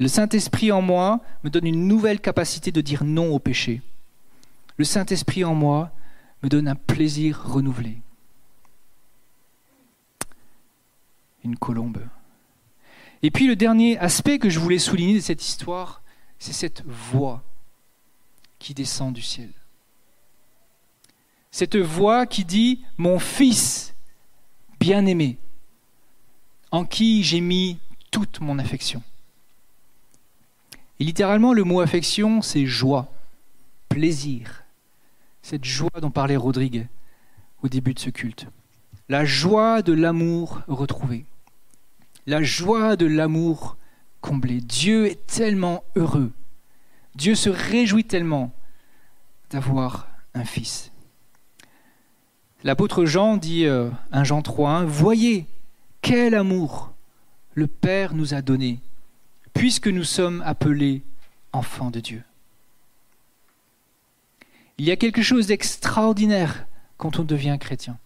[0.00, 3.82] Le Saint-Esprit en moi me donne une nouvelle capacité de dire non au péché.
[4.76, 5.90] Le Saint-Esprit en moi
[6.42, 8.00] me donne un plaisir renouvelé.
[11.44, 12.02] Une colombe.
[13.22, 16.02] Et puis le dernier aspect que je voulais souligner de cette histoire,
[16.38, 17.42] c'est cette voix
[18.58, 19.52] qui descend du ciel.
[21.50, 23.94] Cette voix qui dit Mon fils
[24.78, 25.38] bien-aimé,
[26.70, 27.78] en qui j'ai mis
[28.10, 29.02] toute mon affection.
[31.00, 33.12] Et littéralement, le mot affection, c'est joie,
[33.88, 34.64] plaisir.
[35.42, 36.88] Cette joie dont parlait Rodrigue
[37.62, 38.46] au début de ce culte.
[39.08, 41.24] La joie de l'amour retrouvé.
[42.26, 43.78] La joie de l'amour
[44.20, 44.60] comblé.
[44.60, 46.30] Dieu est tellement heureux.
[47.14, 48.52] Dieu se réjouit tellement
[49.50, 50.92] d'avoir un fils.
[52.64, 53.90] L'apôtre Jean dit, 1 euh,
[54.24, 55.46] Jean 3.1, Voyez
[56.02, 56.92] quel amour
[57.54, 58.80] le Père nous a donné
[59.54, 61.02] puisque nous sommes appelés
[61.52, 62.22] enfants de Dieu.
[64.76, 66.66] Il y a quelque chose d'extraordinaire
[66.98, 67.98] quand on devient chrétien.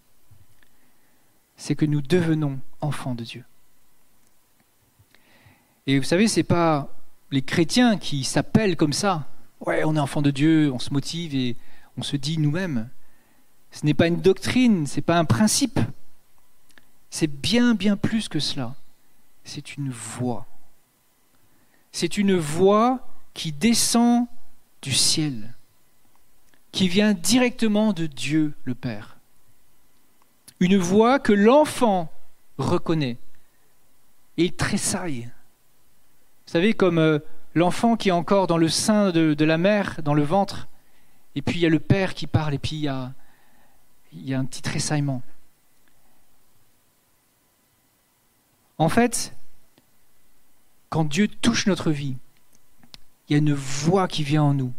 [1.57, 3.45] C'est que nous devenons enfants de Dieu.
[5.87, 6.89] Et vous savez, ce n'est pas
[7.31, 9.29] les chrétiens qui s'appellent comme ça.
[9.61, 11.57] Ouais, on est enfant de Dieu, on se motive et
[11.97, 12.89] on se dit nous-mêmes.
[13.71, 15.81] Ce n'est pas une doctrine, ce n'est pas un principe.
[17.11, 18.75] C'est bien, bien plus que cela.
[19.45, 20.47] C'est une voix
[21.93, 24.27] c'est une voix qui descend
[24.81, 25.55] du ciel,
[26.73, 29.19] qui vient directement de Dieu le Père.
[30.63, 32.09] Une voix que l'enfant
[32.57, 33.19] reconnaît
[34.37, 35.23] et il tressaille.
[36.47, 37.19] Vous savez, comme euh,
[37.57, 40.69] l'enfant qui est encore dans le sein de, la mère, dans le ventre,
[41.35, 43.13] et puis il y a le Père qui parle, et puis il y a,
[44.39, 45.21] un petit tressaillement.
[48.79, 49.35] En fait,
[50.91, 52.15] quand Dieu touche notre vie,
[53.29, 54.73] il y a une voix qui vient en nous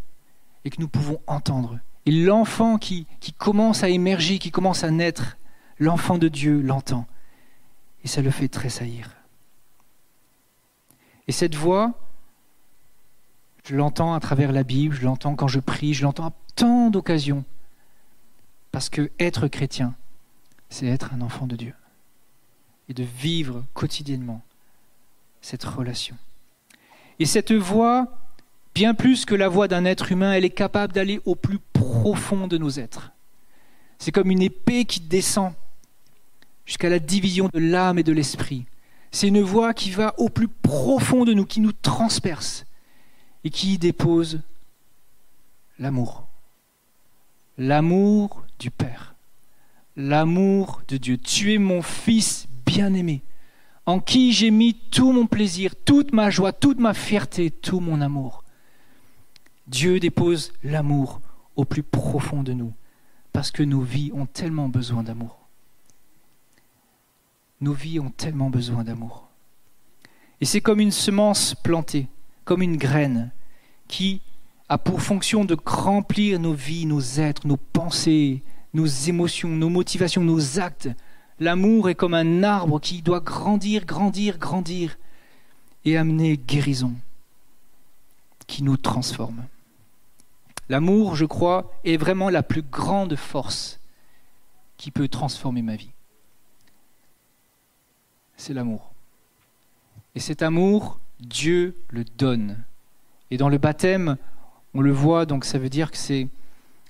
[0.64, 1.78] et que nous pouvons entendre.
[2.06, 3.06] Et l'enfant qui
[3.38, 5.36] commence à émerger, qui commence à naître,
[5.80, 7.08] l'enfant de Dieu l'entend.
[8.04, 9.10] Et ça le fait tressaillir.
[11.28, 11.94] Et cette voix,
[13.66, 16.90] je l'entends à travers la Bible, je l'entends quand je prie, je l'entends à tant
[16.90, 17.46] d'occasions.
[18.72, 19.96] Parce que être chrétien,
[20.70, 21.74] c'est être un enfant de Dieu.
[22.90, 24.42] Et de vivre quotidiennement
[25.42, 26.18] cette relation.
[27.20, 28.08] Et cette voix,
[28.74, 32.48] bien plus que la voix d'un être humain, elle est capable d'aller au plus profond
[32.48, 33.12] de nos êtres.
[34.00, 35.54] C'est comme une épée qui descend
[36.66, 38.66] jusqu'à la division de l'âme et de l'esprit.
[39.12, 42.66] C'est une voix qui va au plus profond de nous, qui nous transperce
[43.44, 44.42] et qui dépose
[45.78, 46.28] l'amour.
[47.58, 49.16] L'amour du Père.
[49.96, 51.18] L'amour de Dieu.
[51.18, 53.22] Tu es mon Fils bien-aimé
[53.86, 58.02] en qui j'ai mis tout mon plaisir, toute ma joie, toute ma fierté, tout mon
[58.02, 58.44] amour.
[59.68, 61.22] Dieu dépose l'amour
[61.56, 62.74] au plus profond de nous,
[63.32, 65.43] parce que nos vies ont tellement besoin d'amour.
[67.64, 69.30] Nos vies ont tellement besoin d'amour.
[70.42, 72.08] Et c'est comme une semence plantée,
[72.44, 73.32] comme une graine,
[73.88, 74.20] qui
[74.68, 80.24] a pour fonction de remplir nos vies, nos êtres, nos pensées, nos émotions, nos motivations,
[80.24, 80.90] nos actes,
[81.40, 84.98] L'amour est comme un arbre qui doit grandir, grandir, grandir
[85.84, 86.94] et amener guérison
[88.46, 89.46] qui nous transforme.
[90.70, 93.80] L'amour, je crois, est vraiment la plus grande force
[94.78, 95.92] qui peut transformer ma vie.
[98.44, 98.92] C'est l'amour.
[100.16, 102.62] Et cet amour, Dieu le donne.
[103.32, 104.18] Et dans le baptême,
[104.74, 106.28] on le voit, donc ça veut dire que c'est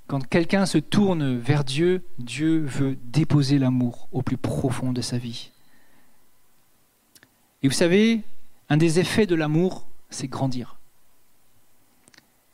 [0.08, 5.20] Quand quelqu'un se tourne vers Dieu, Dieu veut déposer l'amour au plus profond de sa
[5.20, 5.52] vie.
[7.62, 8.24] Et vous savez,
[8.70, 10.78] un des effets de l'amour, c'est grandir.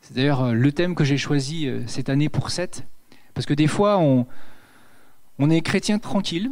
[0.02, 2.84] C'est d'ailleurs euh, le thème que j'ai choisi euh, cette année pour 7,
[3.32, 4.26] parce que des fois, on,
[5.38, 6.50] on est chrétien tranquille,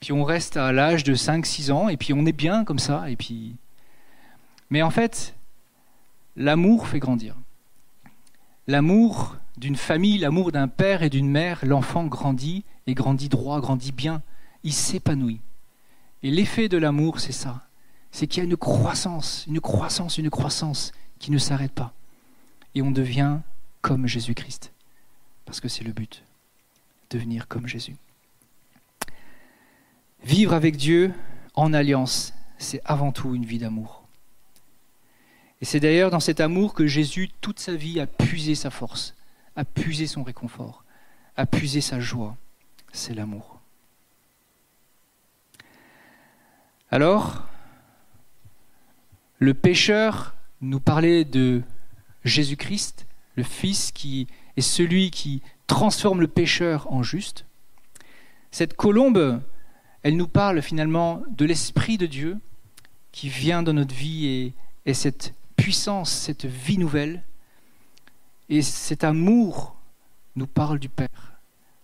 [0.00, 3.10] puis on reste à l'âge de 5-6 ans, et puis on est bien comme ça,
[3.10, 3.56] et puis...
[4.70, 5.34] Mais en fait,
[6.36, 7.36] l'amour fait grandir.
[8.66, 13.92] L'amour d'une famille, l'amour d'un père et d'une mère, l'enfant grandit, et grandit droit, grandit
[13.92, 14.22] bien,
[14.64, 15.40] il s'épanouit.
[16.22, 17.66] Et l'effet de l'amour, c'est ça.
[18.10, 21.92] C'est qu'il y a une croissance, une croissance, une croissance qui ne s'arrête pas.
[22.74, 23.38] Et on devient
[23.82, 24.72] comme Jésus-Christ.
[25.44, 26.22] Parce que c'est le but.
[27.10, 27.96] Devenir comme Jésus.
[30.22, 31.12] Vivre avec Dieu
[31.54, 34.06] en alliance, c'est avant tout une vie d'amour.
[35.60, 39.14] Et c'est d'ailleurs dans cet amour que Jésus, toute sa vie, a puisé sa force,
[39.56, 40.84] a puisé son réconfort,
[41.36, 42.36] a puisé sa joie.
[42.92, 43.60] C'est l'amour.
[46.90, 47.46] Alors,
[49.38, 51.62] le pécheur nous parlait de
[52.24, 53.06] Jésus-Christ,
[53.36, 57.46] le Fils qui est celui qui transforme le pécheur en juste.
[58.50, 59.40] Cette colombe,
[60.02, 62.38] elle nous parle finalement de l'Esprit de Dieu
[63.12, 64.54] qui vient dans notre vie et,
[64.86, 67.22] et cette puissance, cette vie nouvelle.
[68.48, 69.76] Et cet amour
[70.36, 71.40] nous parle du Père.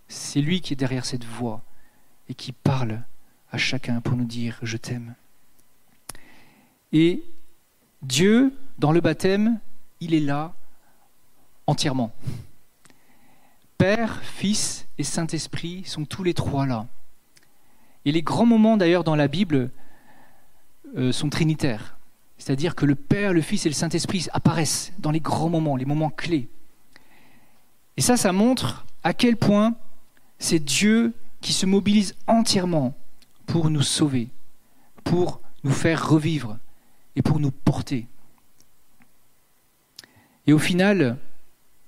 [0.07, 1.61] C'est lui qui est derrière cette voix
[2.29, 3.03] et qui parle
[3.51, 5.15] à chacun pour nous dire je t'aime.
[6.91, 7.23] Et
[8.01, 9.59] Dieu, dans le baptême,
[9.99, 10.53] il est là
[11.65, 12.11] entièrement.
[13.77, 16.87] Père, Fils et Saint-Esprit sont tous les trois là.
[18.07, 19.69] Et les grands moments d'ailleurs dans la Bible
[20.95, 21.97] euh, sont trinitaires.
[22.37, 25.83] C'est-à-dire que le Père, le Fils et le Saint-Esprit apparaissent dans les grands moments, les
[25.83, 26.47] moments clés.
[27.97, 29.75] Et ça, ça montre à quel point
[30.39, 32.95] c'est Dieu qui se mobilise entièrement
[33.45, 34.29] pour nous sauver,
[35.03, 36.59] pour nous faire revivre
[37.17, 38.07] et pour nous porter.
[40.45, 41.17] Et au final,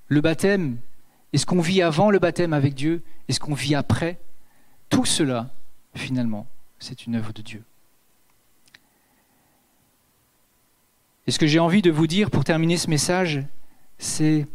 [0.10, 0.80] le baptême,
[1.32, 4.20] et ce qu'on vit avant le baptême avec Dieu, et ce qu'on vit après,
[4.90, 5.50] tout cela,
[5.96, 6.48] finalement,
[6.80, 7.64] c'est une œuvre de Dieu.
[11.28, 13.44] Et ce que j'ai envie de vous dire pour terminer ce message,
[13.98, 14.48] c'est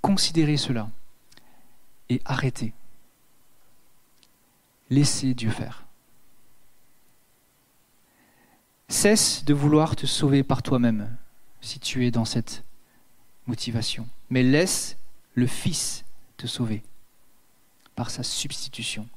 [0.00, 0.88] considérer cela
[2.08, 2.72] et arrêter.
[4.88, 5.84] Laissez Dieu faire.
[8.88, 11.16] Cesse de vouloir te sauver par toi-même
[11.60, 12.64] si tu es dans cette
[13.46, 14.96] motivation, mais laisse
[15.34, 16.04] le Fils
[16.36, 16.82] te sauver
[17.94, 19.08] par sa substitution.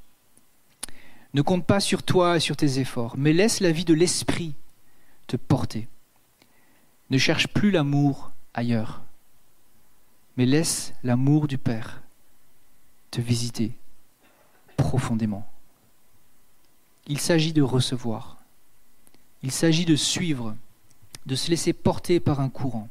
[1.36, 4.56] Ne compte pas sur toi et sur tes efforts, mais laisse la vie de l'Esprit
[5.28, 5.90] te porter.
[7.10, 9.04] Ne cherche plus l'amour ailleurs,
[10.38, 12.02] mais laisse l'amour du Père
[13.12, 13.74] te visiter
[14.78, 15.46] profondément.
[17.06, 18.38] Il s'agit de recevoir.
[19.44, 20.56] Il s'agit de suivre,
[21.26, 22.88] de se laisser porter par un courant.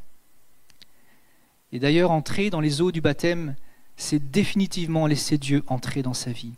[1.72, 3.56] Et d'ailleurs, entrer dans les eaux du baptême,
[3.96, 6.52] c'est définitivement laisser Dieu entrer dans sa vie.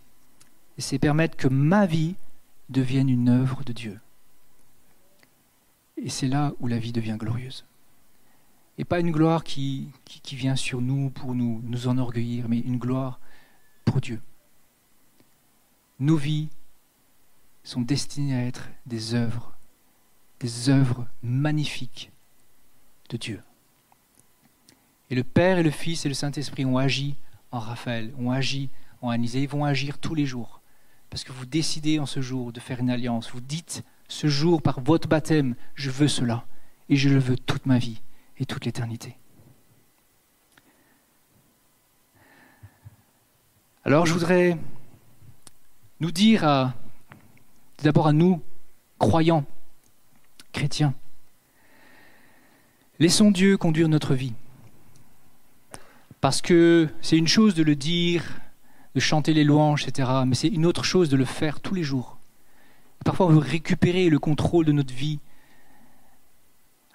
[0.78, 2.16] Et c'est permettre que ma vie
[2.68, 4.00] devienne une œuvre de Dieu.
[5.96, 7.64] Et c'est là où la vie devient glorieuse.
[8.78, 12.76] Et pas une gloire qui, qui, vient sur nous pour nous, nous enorgueillir, mais une
[12.76, 13.18] gloire
[13.86, 14.20] pour Dieu.
[15.98, 16.50] Nos vies
[17.64, 19.56] sont destinées à être des œuvres
[20.40, 22.10] des œuvres magnifiques
[23.08, 23.42] de Dieu.
[25.10, 27.14] Et le Père et le Fils et le Saint-Esprit ont agi
[27.52, 28.68] en Raphaël, ont agi
[29.02, 30.60] en Anisée, ils vont agir tous les jours.
[31.10, 33.30] Parce que vous décidez en ce jour de faire une alliance.
[33.30, 36.44] Vous dites ce jour par votre baptême, je veux cela.
[36.88, 38.00] Et je le veux toute ma vie
[38.38, 39.16] et toute l'éternité.
[43.84, 44.58] Alors je voudrais
[46.00, 46.74] nous dire
[47.82, 48.42] d'abord à nous,
[48.98, 49.44] croyants,
[50.52, 50.94] chrétiens.
[52.98, 54.32] Laissons Dieu conduire notre vie.
[56.20, 58.40] Parce que c'est une chose de le dire,
[58.96, 60.08] de chanter les louanges, etc.
[60.26, 62.16] Mais c'est une autre chose de le faire tous les jours.
[63.04, 65.18] Parfois, on veut récupérer le contrôle de notre vie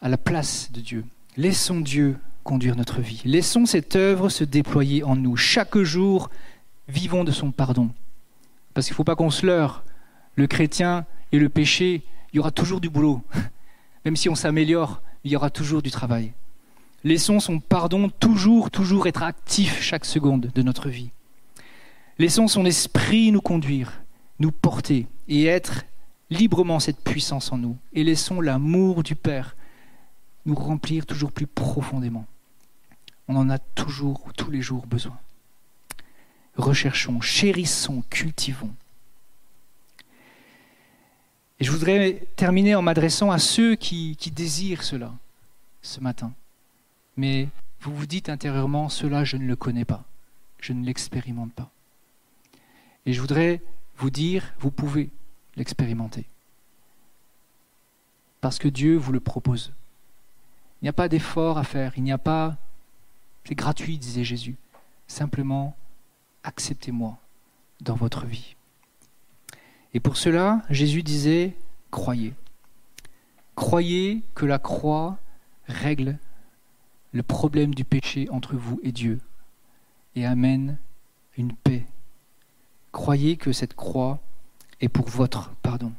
[0.02, 1.06] à la place de Dieu.
[1.38, 3.22] Laissons Dieu conduire notre vie.
[3.24, 5.38] Laissons cette œuvre se déployer en nous.
[5.38, 6.32] Chaque jour,
[6.88, 7.92] vivons de son pardon.
[8.74, 9.84] Parce qu'il ne faut pas qu'on se leurre.
[10.36, 12.02] Le chrétien et le péché,
[12.34, 13.22] il y aura toujours du boulot.
[14.06, 16.34] Même si on s'améliore, il y aura toujours du travail.
[17.04, 21.12] Laissons son pardon toujours, toujours être actif chaque seconde de notre vie.
[22.22, 24.04] Laissons son esprit nous conduire,
[24.38, 25.86] nous porter et être
[26.30, 27.80] librement cette puissance en nous.
[27.94, 29.56] Et laissons l'amour du Père
[30.46, 32.28] nous remplir toujours plus profondément.
[33.28, 35.18] On en a toujours, tous les jours besoin.
[36.58, 38.76] Recherchons, chérissons, cultivons.
[41.60, 45.12] Et je voudrais terminer en m'adressant à ceux qui, désirent cela
[45.82, 46.34] ce matin.
[47.18, 47.48] Mais
[47.80, 50.04] vous vous dites intérieurement, cela je ne le connais pas,
[50.60, 51.72] je ne l'expérimente pas.
[53.06, 53.62] Et je voudrais
[53.98, 55.10] vous dire, vous pouvez
[55.56, 56.26] l'expérimenter.
[58.42, 59.74] Parce que Dieu vous le propose.
[60.82, 62.58] Il n'y a pas d'effort à faire, il n'y a pas...
[63.44, 64.56] C'est gratuit, disait Jésus.
[65.08, 65.76] Simplement,
[66.44, 67.18] acceptez-moi
[67.82, 68.56] dans votre vie.
[69.94, 71.56] Et pour cela, Jésus disait,
[71.90, 72.34] croyez.
[73.56, 75.20] Croyez que la croix
[75.68, 76.18] règle
[77.12, 79.20] le problème du péché entre vous et Dieu
[80.16, 80.78] et amène
[81.38, 81.86] une paix.
[82.92, 84.20] Croyez que cette croix
[84.80, 85.94] est pour votre pardon.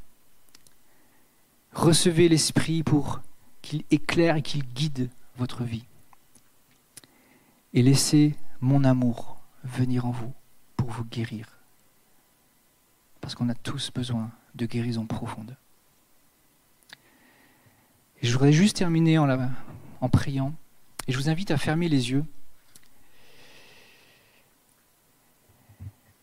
[1.73, 3.21] Recevez l'Esprit pour
[3.63, 5.85] qu'il éclaire et qu'il guide votre vie.
[7.73, 10.33] Et laissez mon amour venir en vous
[10.77, 11.59] pour vous guérir.
[13.21, 15.57] Parce qu'on a tous besoin de guérison profonde.
[18.21, 20.53] Je voudrais juste terminer en priant.
[21.09, 22.25] Et je vous invite à fermer les yeux.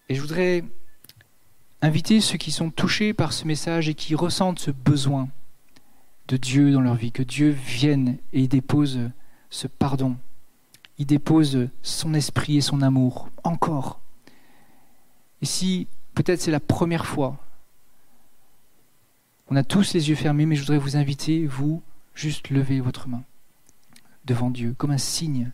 [0.09, 0.63] Et je voudrais
[1.81, 5.29] inviter ceux qui sont touchés par ce message et qui ressentent ce besoin
[6.27, 8.99] de Dieu dans leur vie, que Dieu vienne et dépose
[9.51, 10.17] ce pardon,
[10.97, 13.99] il dépose son esprit et son amour encore.
[15.41, 17.37] Et si peut-être c'est la première fois,
[19.47, 21.81] on a tous les yeux fermés, mais je voudrais vous inviter, vous,
[22.13, 23.23] juste lever votre main
[24.25, 25.51] devant Dieu comme un signe.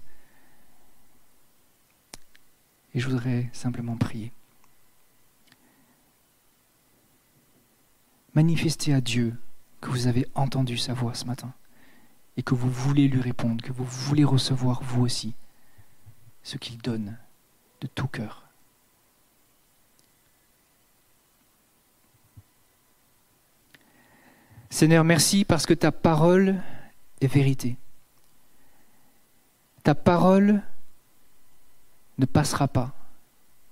[2.93, 4.31] Et je voudrais simplement prier.
[8.35, 9.33] Manifestez à Dieu
[9.79, 11.53] que vous avez entendu sa voix ce matin
[12.35, 15.33] et que vous voulez lui répondre, que vous voulez recevoir vous aussi
[16.43, 17.17] ce qu'il donne
[17.79, 18.43] de tout cœur.
[24.69, 26.61] Seigneur, merci parce que ta parole
[27.21, 27.77] est vérité.
[29.83, 30.61] Ta parole
[32.17, 32.93] ne passera pas.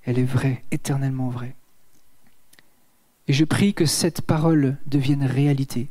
[0.04, 1.58] Elle est vraie, éternellement vraie.
[3.28, 5.90] Et je prie que cette parole devienne réalité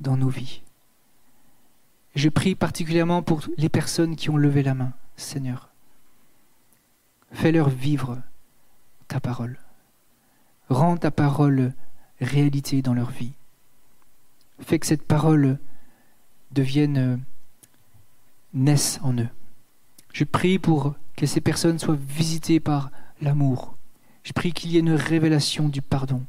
[0.00, 0.62] dans nos vies.
[2.14, 5.70] Je prie particulièrement pour les personnes qui ont levé la main, Seigneur.
[7.30, 8.20] Fais-leur vivre
[9.06, 9.58] ta parole.
[10.68, 11.74] Rends ta parole
[12.20, 13.34] réalité dans leur vie.
[14.60, 15.58] Fais que cette parole
[16.50, 17.22] devienne,
[18.54, 19.28] naisse en eux.
[20.12, 23.76] Je prie pour que ces personnes soient visitées par l'amour.
[24.22, 26.24] Je prie qu'il y ait une révélation du pardon.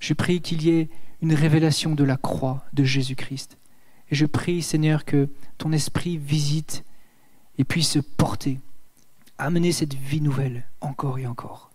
[0.00, 0.88] Je prie qu'il y ait
[1.22, 3.58] une révélation de la croix de Jésus-Christ.
[4.10, 6.84] Et je prie, Seigneur, que ton esprit visite
[7.58, 8.60] et puisse porter,
[9.36, 11.70] amener cette vie nouvelle encore et encore.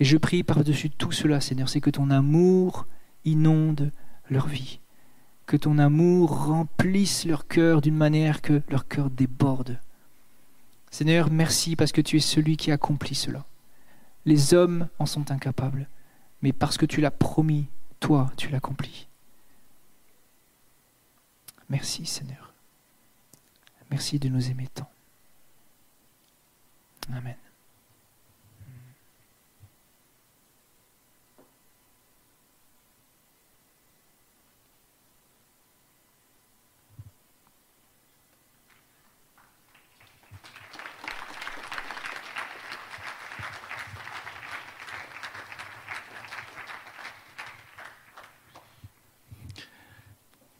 [0.00, 2.86] Et je prie par-dessus tout cela, Seigneur, c'est que ton amour
[3.24, 3.92] inonde
[4.30, 4.80] leur vie,
[5.46, 9.78] que ton amour remplisse leur cœur d'une manière que leur cœur déborde.
[10.90, 13.44] Seigneur, merci parce que tu es celui qui accomplit cela.
[14.24, 15.88] Les hommes en sont incapables,
[16.42, 17.68] mais parce que tu l'as promis,
[18.00, 19.08] toi, tu l'accomplis.
[21.68, 22.52] Merci Seigneur.
[23.90, 24.90] Merci de nous aimer tant.
[27.12, 27.36] Amen.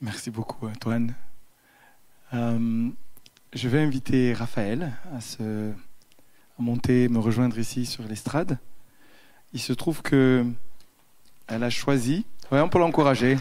[0.02, 1.14] Merci beaucoup, Antoine.
[2.34, 2.88] Euh,
[3.52, 5.70] je vais inviter Raphaël à, se,
[6.58, 8.58] monter, me rejoindre ici sur l'estrade.
[9.52, 10.44] Il se trouve que
[11.46, 12.26] elle a choisi.
[12.50, 13.38] Oui, on peut l'encourager.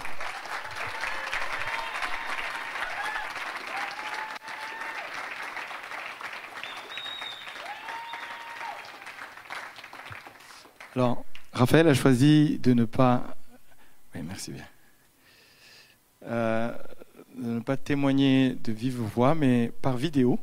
[10.95, 13.36] Alors, Raphaël a choisi de ne pas.
[14.14, 14.66] Oui, merci bien.
[16.28, 16.72] Euh,
[17.38, 20.38] de ne pas témoigner de vive voix, mais par vidéo.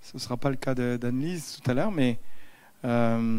[0.00, 2.18] Ce ne sera pas le cas d'Annelise tout à l'heure, mais
[2.84, 3.38] euh,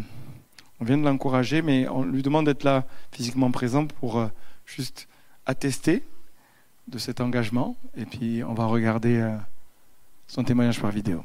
[0.79, 4.27] on vient de l'encourager, mais on lui demande d'être là physiquement présent pour euh,
[4.65, 5.07] juste
[5.47, 6.03] attester
[6.87, 7.75] de cet engagement.
[7.97, 9.27] Et puis on va regarder
[10.27, 11.23] son témoignage par vidéo.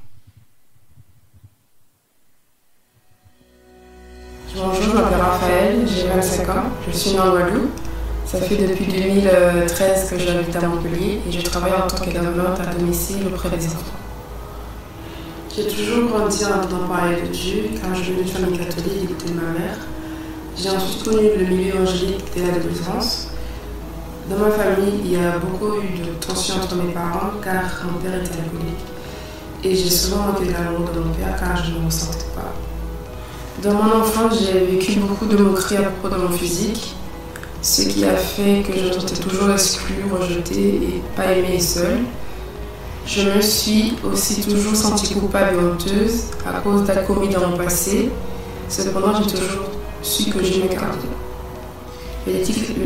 [4.55, 7.96] Bonjour, je m'appelle Raphaël, j'ai 25 ans, je suis en Guadeloupe.
[8.27, 12.75] Ça fait depuis 2013 que j'habite à Montpellier et je travaille en tant qu'aidante à
[12.75, 14.01] domicile auprès des enfants.
[15.55, 19.33] J'ai toujours grandi en entendant parler de Dieu, car je viens d'une famille catholique de
[19.33, 19.79] ma mère.
[20.57, 23.29] J'ai ensuite connu le milieu évangélique dès l'adolescence.
[24.29, 28.01] Dans ma famille, il y a beaucoup eu de tensions entre mes parents, car mon
[28.01, 28.85] père était alcoolique.
[29.63, 32.53] Et j'ai souvent manqué l'amour de mon père, car je ne me sentais pas.
[33.63, 36.97] Dans mon enfance, j'ai vécu beaucoup de moqueries à propos de mon physique,
[37.67, 41.99] ce qui a fait que je me toujours exclue, rejetée et pas aimée seule.
[43.05, 47.57] Je me suis aussi toujours sentie coupable et honteuse à cause d'actes commis dans mon
[47.57, 48.11] passé.
[48.69, 49.65] Cependant, j'ai toujours
[50.01, 51.09] su que je m'écartais.
[52.29, 52.35] Le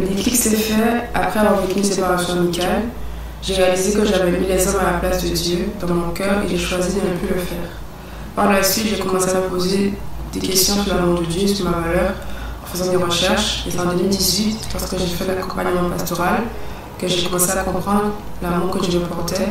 [0.09, 2.85] déclic s'est fait après avoir vécu une séparation amicale.
[3.43, 6.43] J'ai réalisé que j'avais mis les hommes à la place de Dieu dans mon cœur
[6.43, 7.71] et j'ai choisi de ne plus le faire.
[8.35, 9.93] Par la suite, j'ai commencé à me poser
[10.33, 12.15] des questions sur l'amour de Dieu, sur ma valeur,
[12.73, 13.65] faisant des recherches.
[13.67, 16.43] Et c'est en 2018, lorsque j'ai fait l'accompagnement pastoral,
[16.99, 18.13] que j'ai commencé à comprendre
[18.43, 19.49] l'amour que Dieu me portait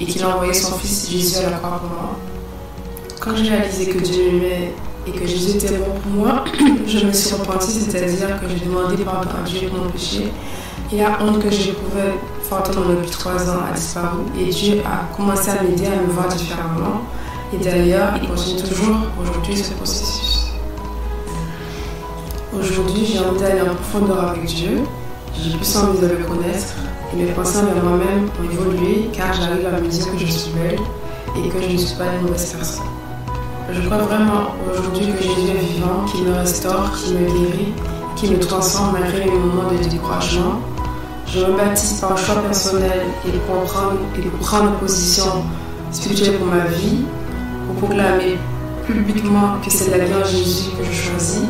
[0.00, 2.16] et qu'il a envoyé son fils Jésus à la croix pour moi.
[3.20, 4.74] Quand j'ai réalisé que Dieu m'aimait
[5.06, 6.44] et que Jésus était bon pour moi,
[6.86, 10.32] je me suis repentie, c'est-à-dire que j'ai demandé pardon à Dieu pour mon péché.
[10.92, 15.50] Et la honte que j'éprouvais fortement depuis trois ans a disparu et Dieu a commencé
[15.50, 17.02] à m'aider à me voir différemment.
[17.52, 20.27] Et d'ailleurs, il continue toujours aujourd'hui ce processus.
[22.60, 24.80] Aujourd'hui, j'ai envie d'aller en profondeur avec Dieu.
[25.34, 26.74] J'ai plus envie de le connaître
[27.12, 30.50] et mes pensées envers moi-même ont évolué car j'arrive à me dire que je suis
[30.52, 30.78] belle
[31.36, 32.84] et que je ne suis pas une mauvaise personne.
[33.70, 37.72] Je crois vraiment aujourd'hui que Jésus est vivant, qu'il me restaure, qu'il me guérit,
[38.16, 40.60] qu'il me transforme malgré les moments de découragement.
[41.26, 45.44] Je me baptise par choix personnel et pour prendre, et pour prendre position
[45.92, 47.04] spirituelle pour ma vie,
[47.66, 48.38] pour proclamer
[48.86, 51.42] publiquement que c'est la vie en Jésus que je choisis.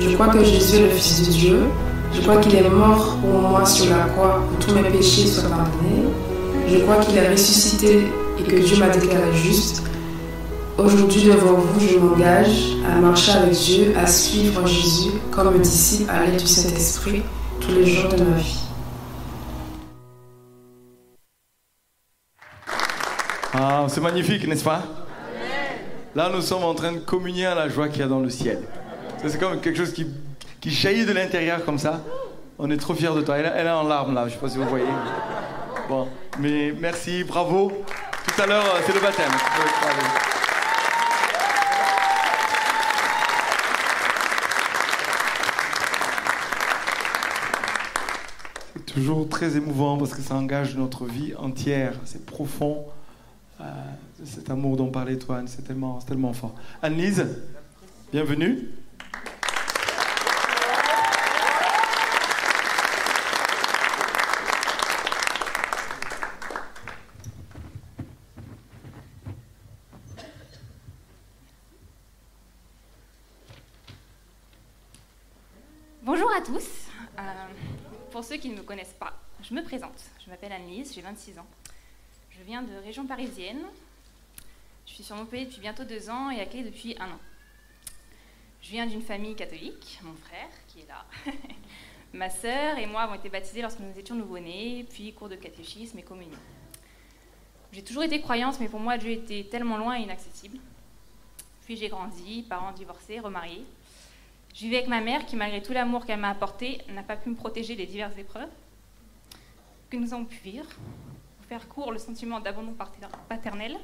[0.00, 1.60] Je crois que Jésus est le Fils de Dieu,
[2.12, 5.48] je crois qu'il est mort pour moi sur la croix pour tous mes péchés soient
[5.48, 6.08] pardonnés.
[6.68, 9.82] Je crois qu'il est ressuscité et que Dieu m'a déclaré juste.
[10.76, 16.24] Aujourd'hui, devant vous, je m'engage à marcher avec Dieu, à suivre Jésus comme disciple à
[16.24, 17.22] l'aide du Saint-Esprit
[17.60, 18.58] tous les jours de ma vie.
[23.52, 24.82] Ah, c'est magnifique, n'est-ce pas?
[26.16, 28.30] Là, nous sommes en train de communier à la joie qu'il y a dans le
[28.30, 28.58] ciel.
[29.26, 30.06] C'est comme quelque chose qui
[30.64, 32.00] qui jaillit de l'intérieur comme ça.
[32.58, 33.36] On est trop fiers de toi.
[33.36, 34.86] Elle, est en larmes là, je ne sais pas si vous voyez.
[35.90, 36.08] Bon,
[36.40, 37.70] mais merci, bravo.
[38.26, 39.30] Tout à l'heure, c'est le baptême.
[48.74, 51.92] C'est toujours très émouvant parce que ça engage notre vie entière.
[52.06, 52.86] C'est profond.
[53.60, 53.64] Euh,
[54.24, 56.54] cet amour dont parlait Toine, c'est tellement, tellement fort.
[56.80, 57.26] Anne-Lise,
[58.10, 58.70] bienvenue.
[78.38, 79.12] qui ne me connaissent pas,
[79.42, 80.00] je me présente.
[80.24, 81.46] Je m'appelle Annelise, j'ai 26 ans.
[82.30, 83.62] Je viens de région parisienne.
[84.86, 87.18] Je suis sur Montpellier depuis bientôt deux ans et à Clé depuis un an.
[88.62, 91.04] Je viens d'une famille catholique, mon frère qui est là.
[92.12, 95.98] Ma sœur et moi avons été baptisés lorsque nous étions nouveau-nés, puis cours de catéchisme
[95.98, 96.38] et communion.
[97.72, 100.58] J'ai toujours été croyante, mais pour moi Dieu était tellement loin et inaccessible.
[101.64, 103.64] Puis j'ai grandi, parents divorcés, remariés.
[104.54, 107.30] Je vivais avec ma mère qui, malgré tout l'amour qu'elle m'a apporté, n'a pas pu
[107.30, 108.50] me protéger des diverses épreuves
[110.00, 110.68] nous avons pu vivre.
[111.36, 112.74] Pour faire court, le sentiment d'abandon
[113.28, 113.78] paternel.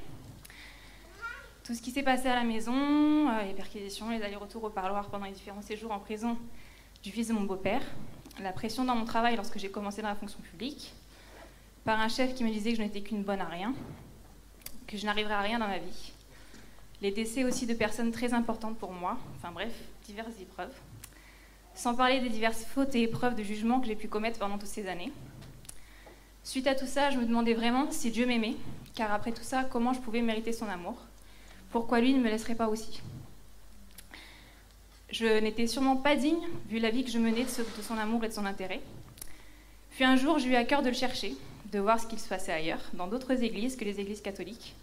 [1.64, 5.08] Tout ce qui s'est passé à la maison, euh, les perquisitions, les allers-retours au parloir
[5.08, 6.36] pendant les différents séjours en prison
[7.02, 7.82] du fils de mon beau-père,
[8.40, 10.92] la pression dans mon travail lorsque j'ai commencé dans la fonction publique,
[11.84, 13.74] par un chef qui me disait que je n'étais qu'une bonne à rien,
[14.86, 16.12] que je n'arriverais à rien dans ma vie.
[17.00, 19.72] Les décès aussi de personnes très importantes pour moi, enfin bref,
[20.04, 20.74] diverses épreuves.
[21.74, 24.68] Sans parler des diverses fautes et épreuves de jugement que j'ai pu commettre pendant toutes
[24.68, 25.12] ces années.
[26.42, 28.56] Suite à tout ça, je me demandais vraiment si Dieu m'aimait,
[28.94, 30.96] car après tout ça, comment je pouvais mériter son amour?
[31.70, 33.02] Pourquoi lui ne me laisserait pas aussi?
[35.10, 38.28] Je n'étais sûrement pas digne, vu la vie que je menais de son amour et
[38.28, 38.80] de son intérêt.
[39.90, 41.34] Puis un jour, j'ai eu à cœur de le chercher,
[41.72, 44.74] de voir ce qu'il se passait ailleurs, dans d'autres églises que les églises catholiques,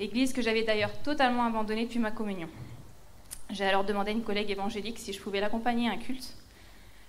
[0.00, 2.48] églises que j'avais d'ailleurs totalement abandonnées depuis ma communion.
[3.50, 6.34] J'ai alors demandé à une collègue évangélique si je pouvais l'accompagner à un culte.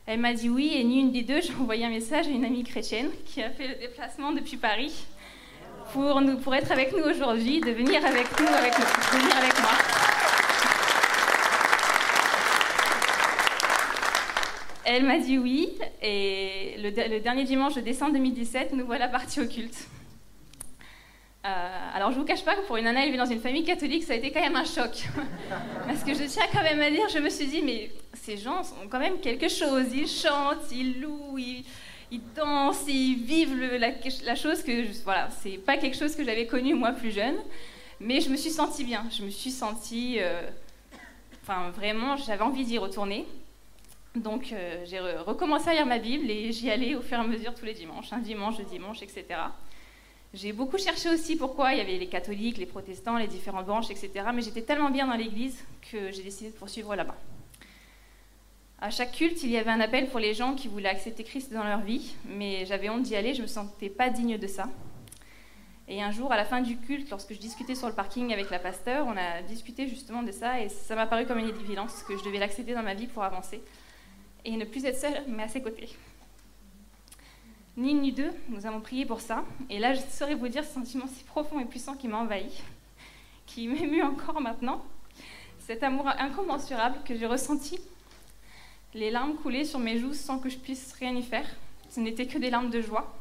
[0.08, 2.46] Elle m'a dit oui, et ni une des deux, j'ai envoyé un message à une
[2.46, 4.94] amie chrétienne qui a fait le déplacement depuis Paris
[5.94, 9.60] pour, nous, pour être avec nous aujourd'hui, de venir avec nous, avec, nous, venir avec
[9.60, 9.72] moi.
[14.88, 15.70] Elle m'a dit oui,
[16.04, 19.88] et le, dernier dimanche de décembre 2017, nous voilà partis au culte.
[21.46, 24.04] Euh, Alors je vous cache pas que pour une nana élevée dans une famille catholique,
[24.04, 25.04] ça a été quand même un choc.
[25.88, 28.62] Parce que je tiens quand même à dire, je me suis dit, mais ces gens
[28.84, 29.86] ont quand même quelque chose.
[29.94, 31.64] Ils chantent, ils louent, ils,
[32.36, 36.94] dansent, ils vivent la, chose que, voilà, c'est pas quelque chose que j'avais connu moi
[36.94, 37.36] plus jeune.
[38.00, 39.06] Mais je me suis sentie bien.
[39.16, 40.42] Je me suis sentie, euh,
[41.44, 43.26] enfin vraiment, j'avais envie d'y retourner.
[44.16, 47.24] Donc euh, j'ai recommencé à lire ma Bible et j'y allais au fur et à
[47.24, 49.26] mesure tous les dimanches, un dimanche, deux dimanches, etc.
[50.36, 53.90] J'ai beaucoup cherché aussi pourquoi il y avait les catholiques, les protestants, les différentes branches,
[53.90, 54.12] etc.
[54.34, 57.16] Mais j'étais tellement bien dans l'église que j'ai décidé de poursuivre là-bas.
[58.80, 61.54] À chaque culte, il y avait un appel pour les gens qui voulaient accepter Christ
[61.54, 64.48] dans leur vie, mais j'avais honte d'y aller, je ne me sentais pas digne de
[64.48, 64.68] ça.
[65.88, 68.50] Et un jour, à la fin du culte, lorsque je discutais sur le parking avec
[68.50, 72.04] la pasteur, on a discuté justement de ça, et ça m'a paru comme une évidence
[72.04, 73.62] que je devais l'accepter dans ma vie pour avancer
[74.44, 75.96] et ne plus être seule, mais à ses côtés.
[77.78, 79.44] Ni une ni deux, nous avons prié pour ça.
[79.70, 82.50] Et là, je saurais vous dire ce sentiment si profond et puissant qui m'a envahi,
[83.46, 84.82] qui m'émue encore maintenant.
[85.60, 87.78] Cet amour incommensurable que j'ai ressenti.
[88.94, 91.48] Les larmes coulaient sur mes joues sans que je puisse rien y faire.
[91.90, 93.14] Ce n'était que des larmes de joie.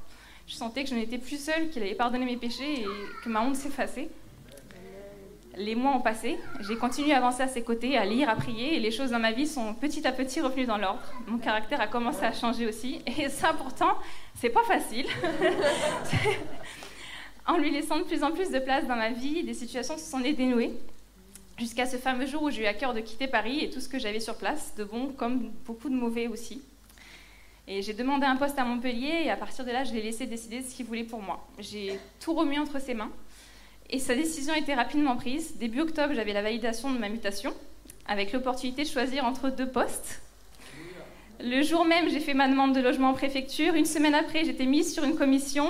[0.46, 2.86] Je sentais que je n'étais plus seule, qu'il avait pardonné mes péchés et
[3.24, 4.08] que ma honte s'effaçait.
[5.56, 8.76] Les mois ont passé, j'ai continué à avancer à ses côtés, à lire, à prier,
[8.76, 11.02] et les choses dans ma vie sont petit à petit revenues dans l'ordre.
[11.28, 13.96] Mon caractère a commencé à changer aussi, et ça pourtant,
[14.34, 15.06] c'est pas facile.
[17.46, 20.04] en lui laissant de plus en plus de place dans ma vie, des situations se
[20.04, 20.72] sont dénouées,
[21.56, 23.88] jusqu'à ce fameux jour où j'ai eu à cœur de quitter Paris et tout ce
[23.88, 26.62] que j'avais sur place, de bon comme beaucoup de mauvais aussi.
[27.68, 30.26] Et j'ai demandé un poste à Montpellier, et à partir de là, je l'ai laissé
[30.26, 31.46] décider de ce qu'il voulait pour moi.
[31.58, 33.10] J'ai tout remis entre ses mains.
[33.90, 35.56] Et sa décision a été rapidement prise.
[35.56, 37.52] Début octobre, j'avais la validation de ma mutation,
[38.06, 40.20] avec l'opportunité de choisir entre deux postes.
[41.40, 43.74] Le jour même, j'ai fait ma demande de logement en préfecture.
[43.74, 45.66] Une semaine après, j'étais mise sur une commission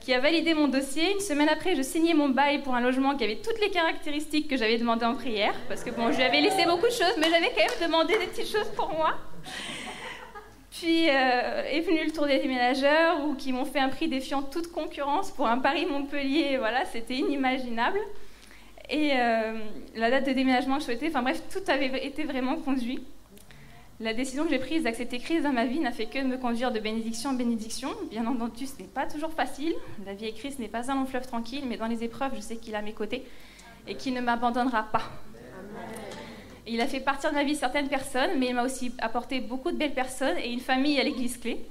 [0.00, 1.12] qui a validé mon dossier.
[1.12, 4.48] Une semaine après, je signais mon bail pour un logement qui avait toutes les caractéristiques
[4.48, 5.54] que j'avais demandées en prière.
[5.68, 8.18] Parce que bon, je lui avais laissé beaucoup de choses, mais j'avais quand même demandé
[8.18, 9.14] des petites choses pour moi.
[10.78, 14.42] Puis euh, est venu le tour des déménageurs ou qui m'ont fait un prix défiant
[14.42, 16.58] toute concurrence pour un Paris-Montpellier.
[16.58, 17.98] Voilà, c'était inimaginable.
[18.90, 19.58] Et euh,
[19.94, 23.02] la date de déménagement que je souhaitais, enfin bref, tout avait été vraiment conduit.
[24.00, 26.70] La décision que j'ai prise d'accepter Christ dans ma vie n'a fait que me conduire
[26.70, 27.88] de bénédiction en bénédiction.
[28.10, 29.74] Bien entendu, ce n'est pas toujours facile.
[30.04, 32.40] La vie avec Christ n'est pas un long fleuve tranquille, mais dans les épreuves, je
[32.40, 33.24] sais qu'il est à mes côtés
[33.88, 35.10] et qu'il ne m'abandonnera pas.
[36.68, 39.70] Il a fait partir de ma vie certaines personnes, mais il m'a aussi apporté beaucoup
[39.70, 41.64] de belles personnes et une famille à l'église clé.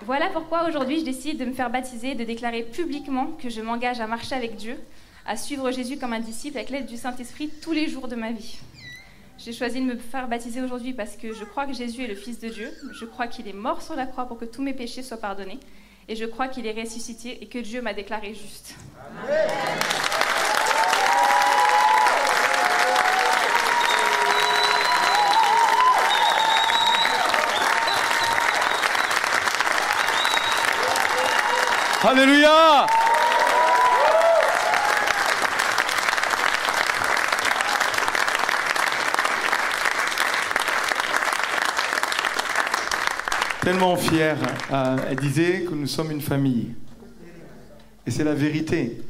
[0.00, 4.00] Voilà pourquoi aujourd'hui je décide de me faire baptiser, de déclarer publiquement que je m'engage
[4.00, 4.78] à marcher avec Dieu,
[5.26, 8.32] à suivre Jésus comme un disciple avec l'aide du Saint-Esprit tous les jours de ma
[8.32, 8.58] vie.
[9.38, 12.14] J'ai choisi de me faire baptiser aujourd'hui parce que je crois que Jésus est le
[12.14, 14.72] Fils de Dieu, je crois qu'il est mort sur la croix pour que tous mes
[14.72, 15.58] péchés soient pardonnés,
[16.08, 18.74] et je crois qu'il est ressuscité et que Dieu m'a déclaré juste.
[32.04, 32.84] Alléluia
[43.60, 44.36] Tellement fière.
[44.72, 46.74] Euh, elle disait que nous sommes une famille.
[48.04, 49.00] Et c'est la vérité.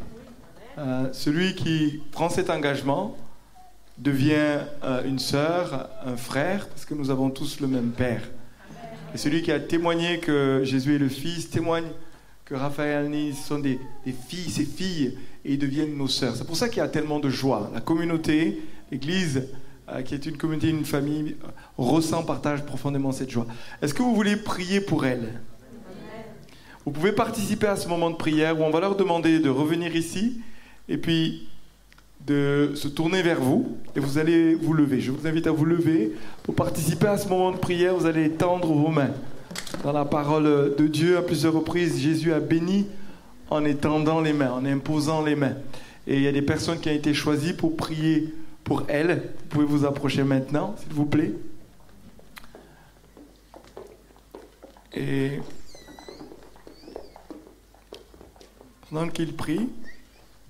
[0.77, 3.17] Euh, celui qui prend cet engagement
[3.97, 8.29] devient euh, une sœur, un frère, parce que nous avons tous le même Père.
[9.15, 11.89] Et celui qui a témoigné que Jésus est le Fils témoigne
[12.45, 13.79] que Raphaël Annie sont des,
[14.29, 16.37] filles, ses filles, et ils deviennent nos sœurs.
[16.37, 17.71] C'est pour ça qu'il y a tellement de joie.
[17.75, 19.49] La communauté, l'Église,
[19.89, 21.37] euh, qui est une communauté, une famille,
[21.79, 23.47] ressent, partage profondément cette joie.
[23.81, 25.41] Est-ce que vous voulez prier pour elles
[26.85, 29.95] Vous pouvez participer à ce moment de prière où on va leur demander de revenir
[29.95, 30.41] ici
[30.89, 31.49] et puis
[32.27, 35.01] de se tourner vers vous et vous allez vous lever.
[35.01, 36.13] Je vous invite à vous lever
[36.43, 37.97] pour participer à ce moment de prière.
[37.97, 39.11] Vous allez tendre vos mains.
[39.83, 42.87] Dans la parole de Dieu, à plusieurs reprises, Jésus a béni
[43.51, 45.57] en étendant les mains, en imposant les mains.
[46.07, 48.33] Et il y a des personnes qui ont été choisies pour prier
[48.65, 49.33] pour elles.
[49.39, 51.33] Vous pouvez vous approcher maintenant, s'il vous plaît.
[54.95, 55.41] Et
[58.89, 59.69] pendant qu'il prie,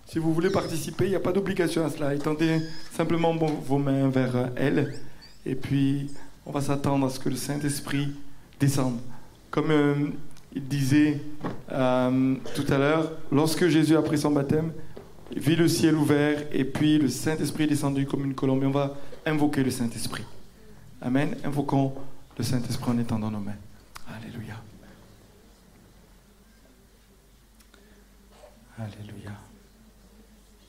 [0.07, 2.15] si vous voulez participer, il n'y a pas d'obligation à cela.
[2.15, 2.61] Étendez
[2.93, 4.99] simplement vos mains vers elles.
[5.47, 6.11] Et puis,
[6.45, 8.13] on va s'attendre à ce que le Saint-Esprit
[8.63, 9.01] descendre.
[9.51, 9.95] Comme euh,
[10.55, 11.21] il disait
[11.71, 14.73] euh, tout à l'heure, lorsque Jésus a pris son baptême,
[15.33, 18.63] il vit le ciel ouvert et puis le Saint-Esprit descendu comme une colombe.
[18.63, 18.97] Et on va
[19.27, 20.25] invoquer le Saint-Esprit.
[21.01, 21.37] Amen.
[21.45, 21.93] Invoquons
[22.39, 23.57] le Saint-Esprit en étendant nos mains.
[24.09, 24.55] Alléluia.
[28.79, 29.33] Alléluia.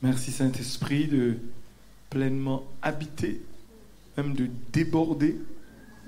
[0.02, 1.36] Merci Saint-Esprit de
[2.10, 3.40] pleinement habiter,
[4.16, 5.36] même de déborder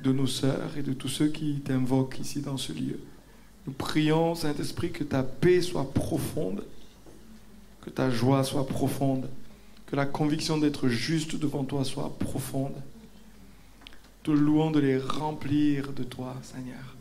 [0.03, 3.01] de nos sœurs et de tous ceux qui t'invoquent ici dans ce lieu.
[3.67, 6.65] Nous prions, Saint-Esprit, que ta paix soit profonde,
[7.83, 9.29] que ta joie soit profonde,
[9.87, 12.75] que la conviction d'être juste devant toi soit profonde.
[14.23, 16.97] Te louons de les remplir de toi, Seigneur,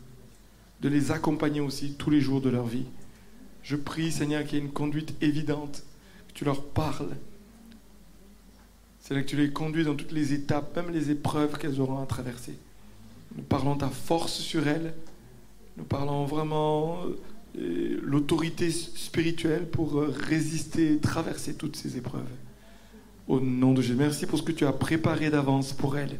[0.80, 2.86] de les accompagner aussi tous les jours de leur vie.
[3.62, 5.82] Je prie, Seigneur, qu'il y ait une conduite évidente,
[6.28, 7.16] que tu leur parles.
[9.00, 12.06] C'est que tu les conduis dans toutes les étapes, même les épreuves qu'elles auront à
[12.06, 12.56] traverser.
[13.34, 14.94] Nous parlons ta force sur elles.
[15.76, 16.98] Nous parlons vraiment
[17.58, 22.22] euh, l'autorité spirituelle pour euh, résister traverser toutes ces épreuves.
[23.28, 26.18] Au nom de Jésus, merci pour ce que tu as préparé d'avance pour elles.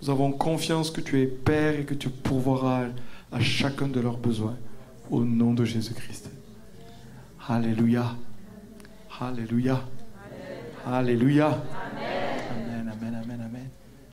[0.00, 2.86] Nous avons confiance que tu es Père et que tu pourvoiras
[3.32, 4.56] à chacun de leurs besoins.
[5.10, 6.30] Au nom de Jésus-Christ.
[7.48, 8.14] Alléluia.
[9.20, 9.82] Alléluia.
[10.86, 11.58] Alléluia.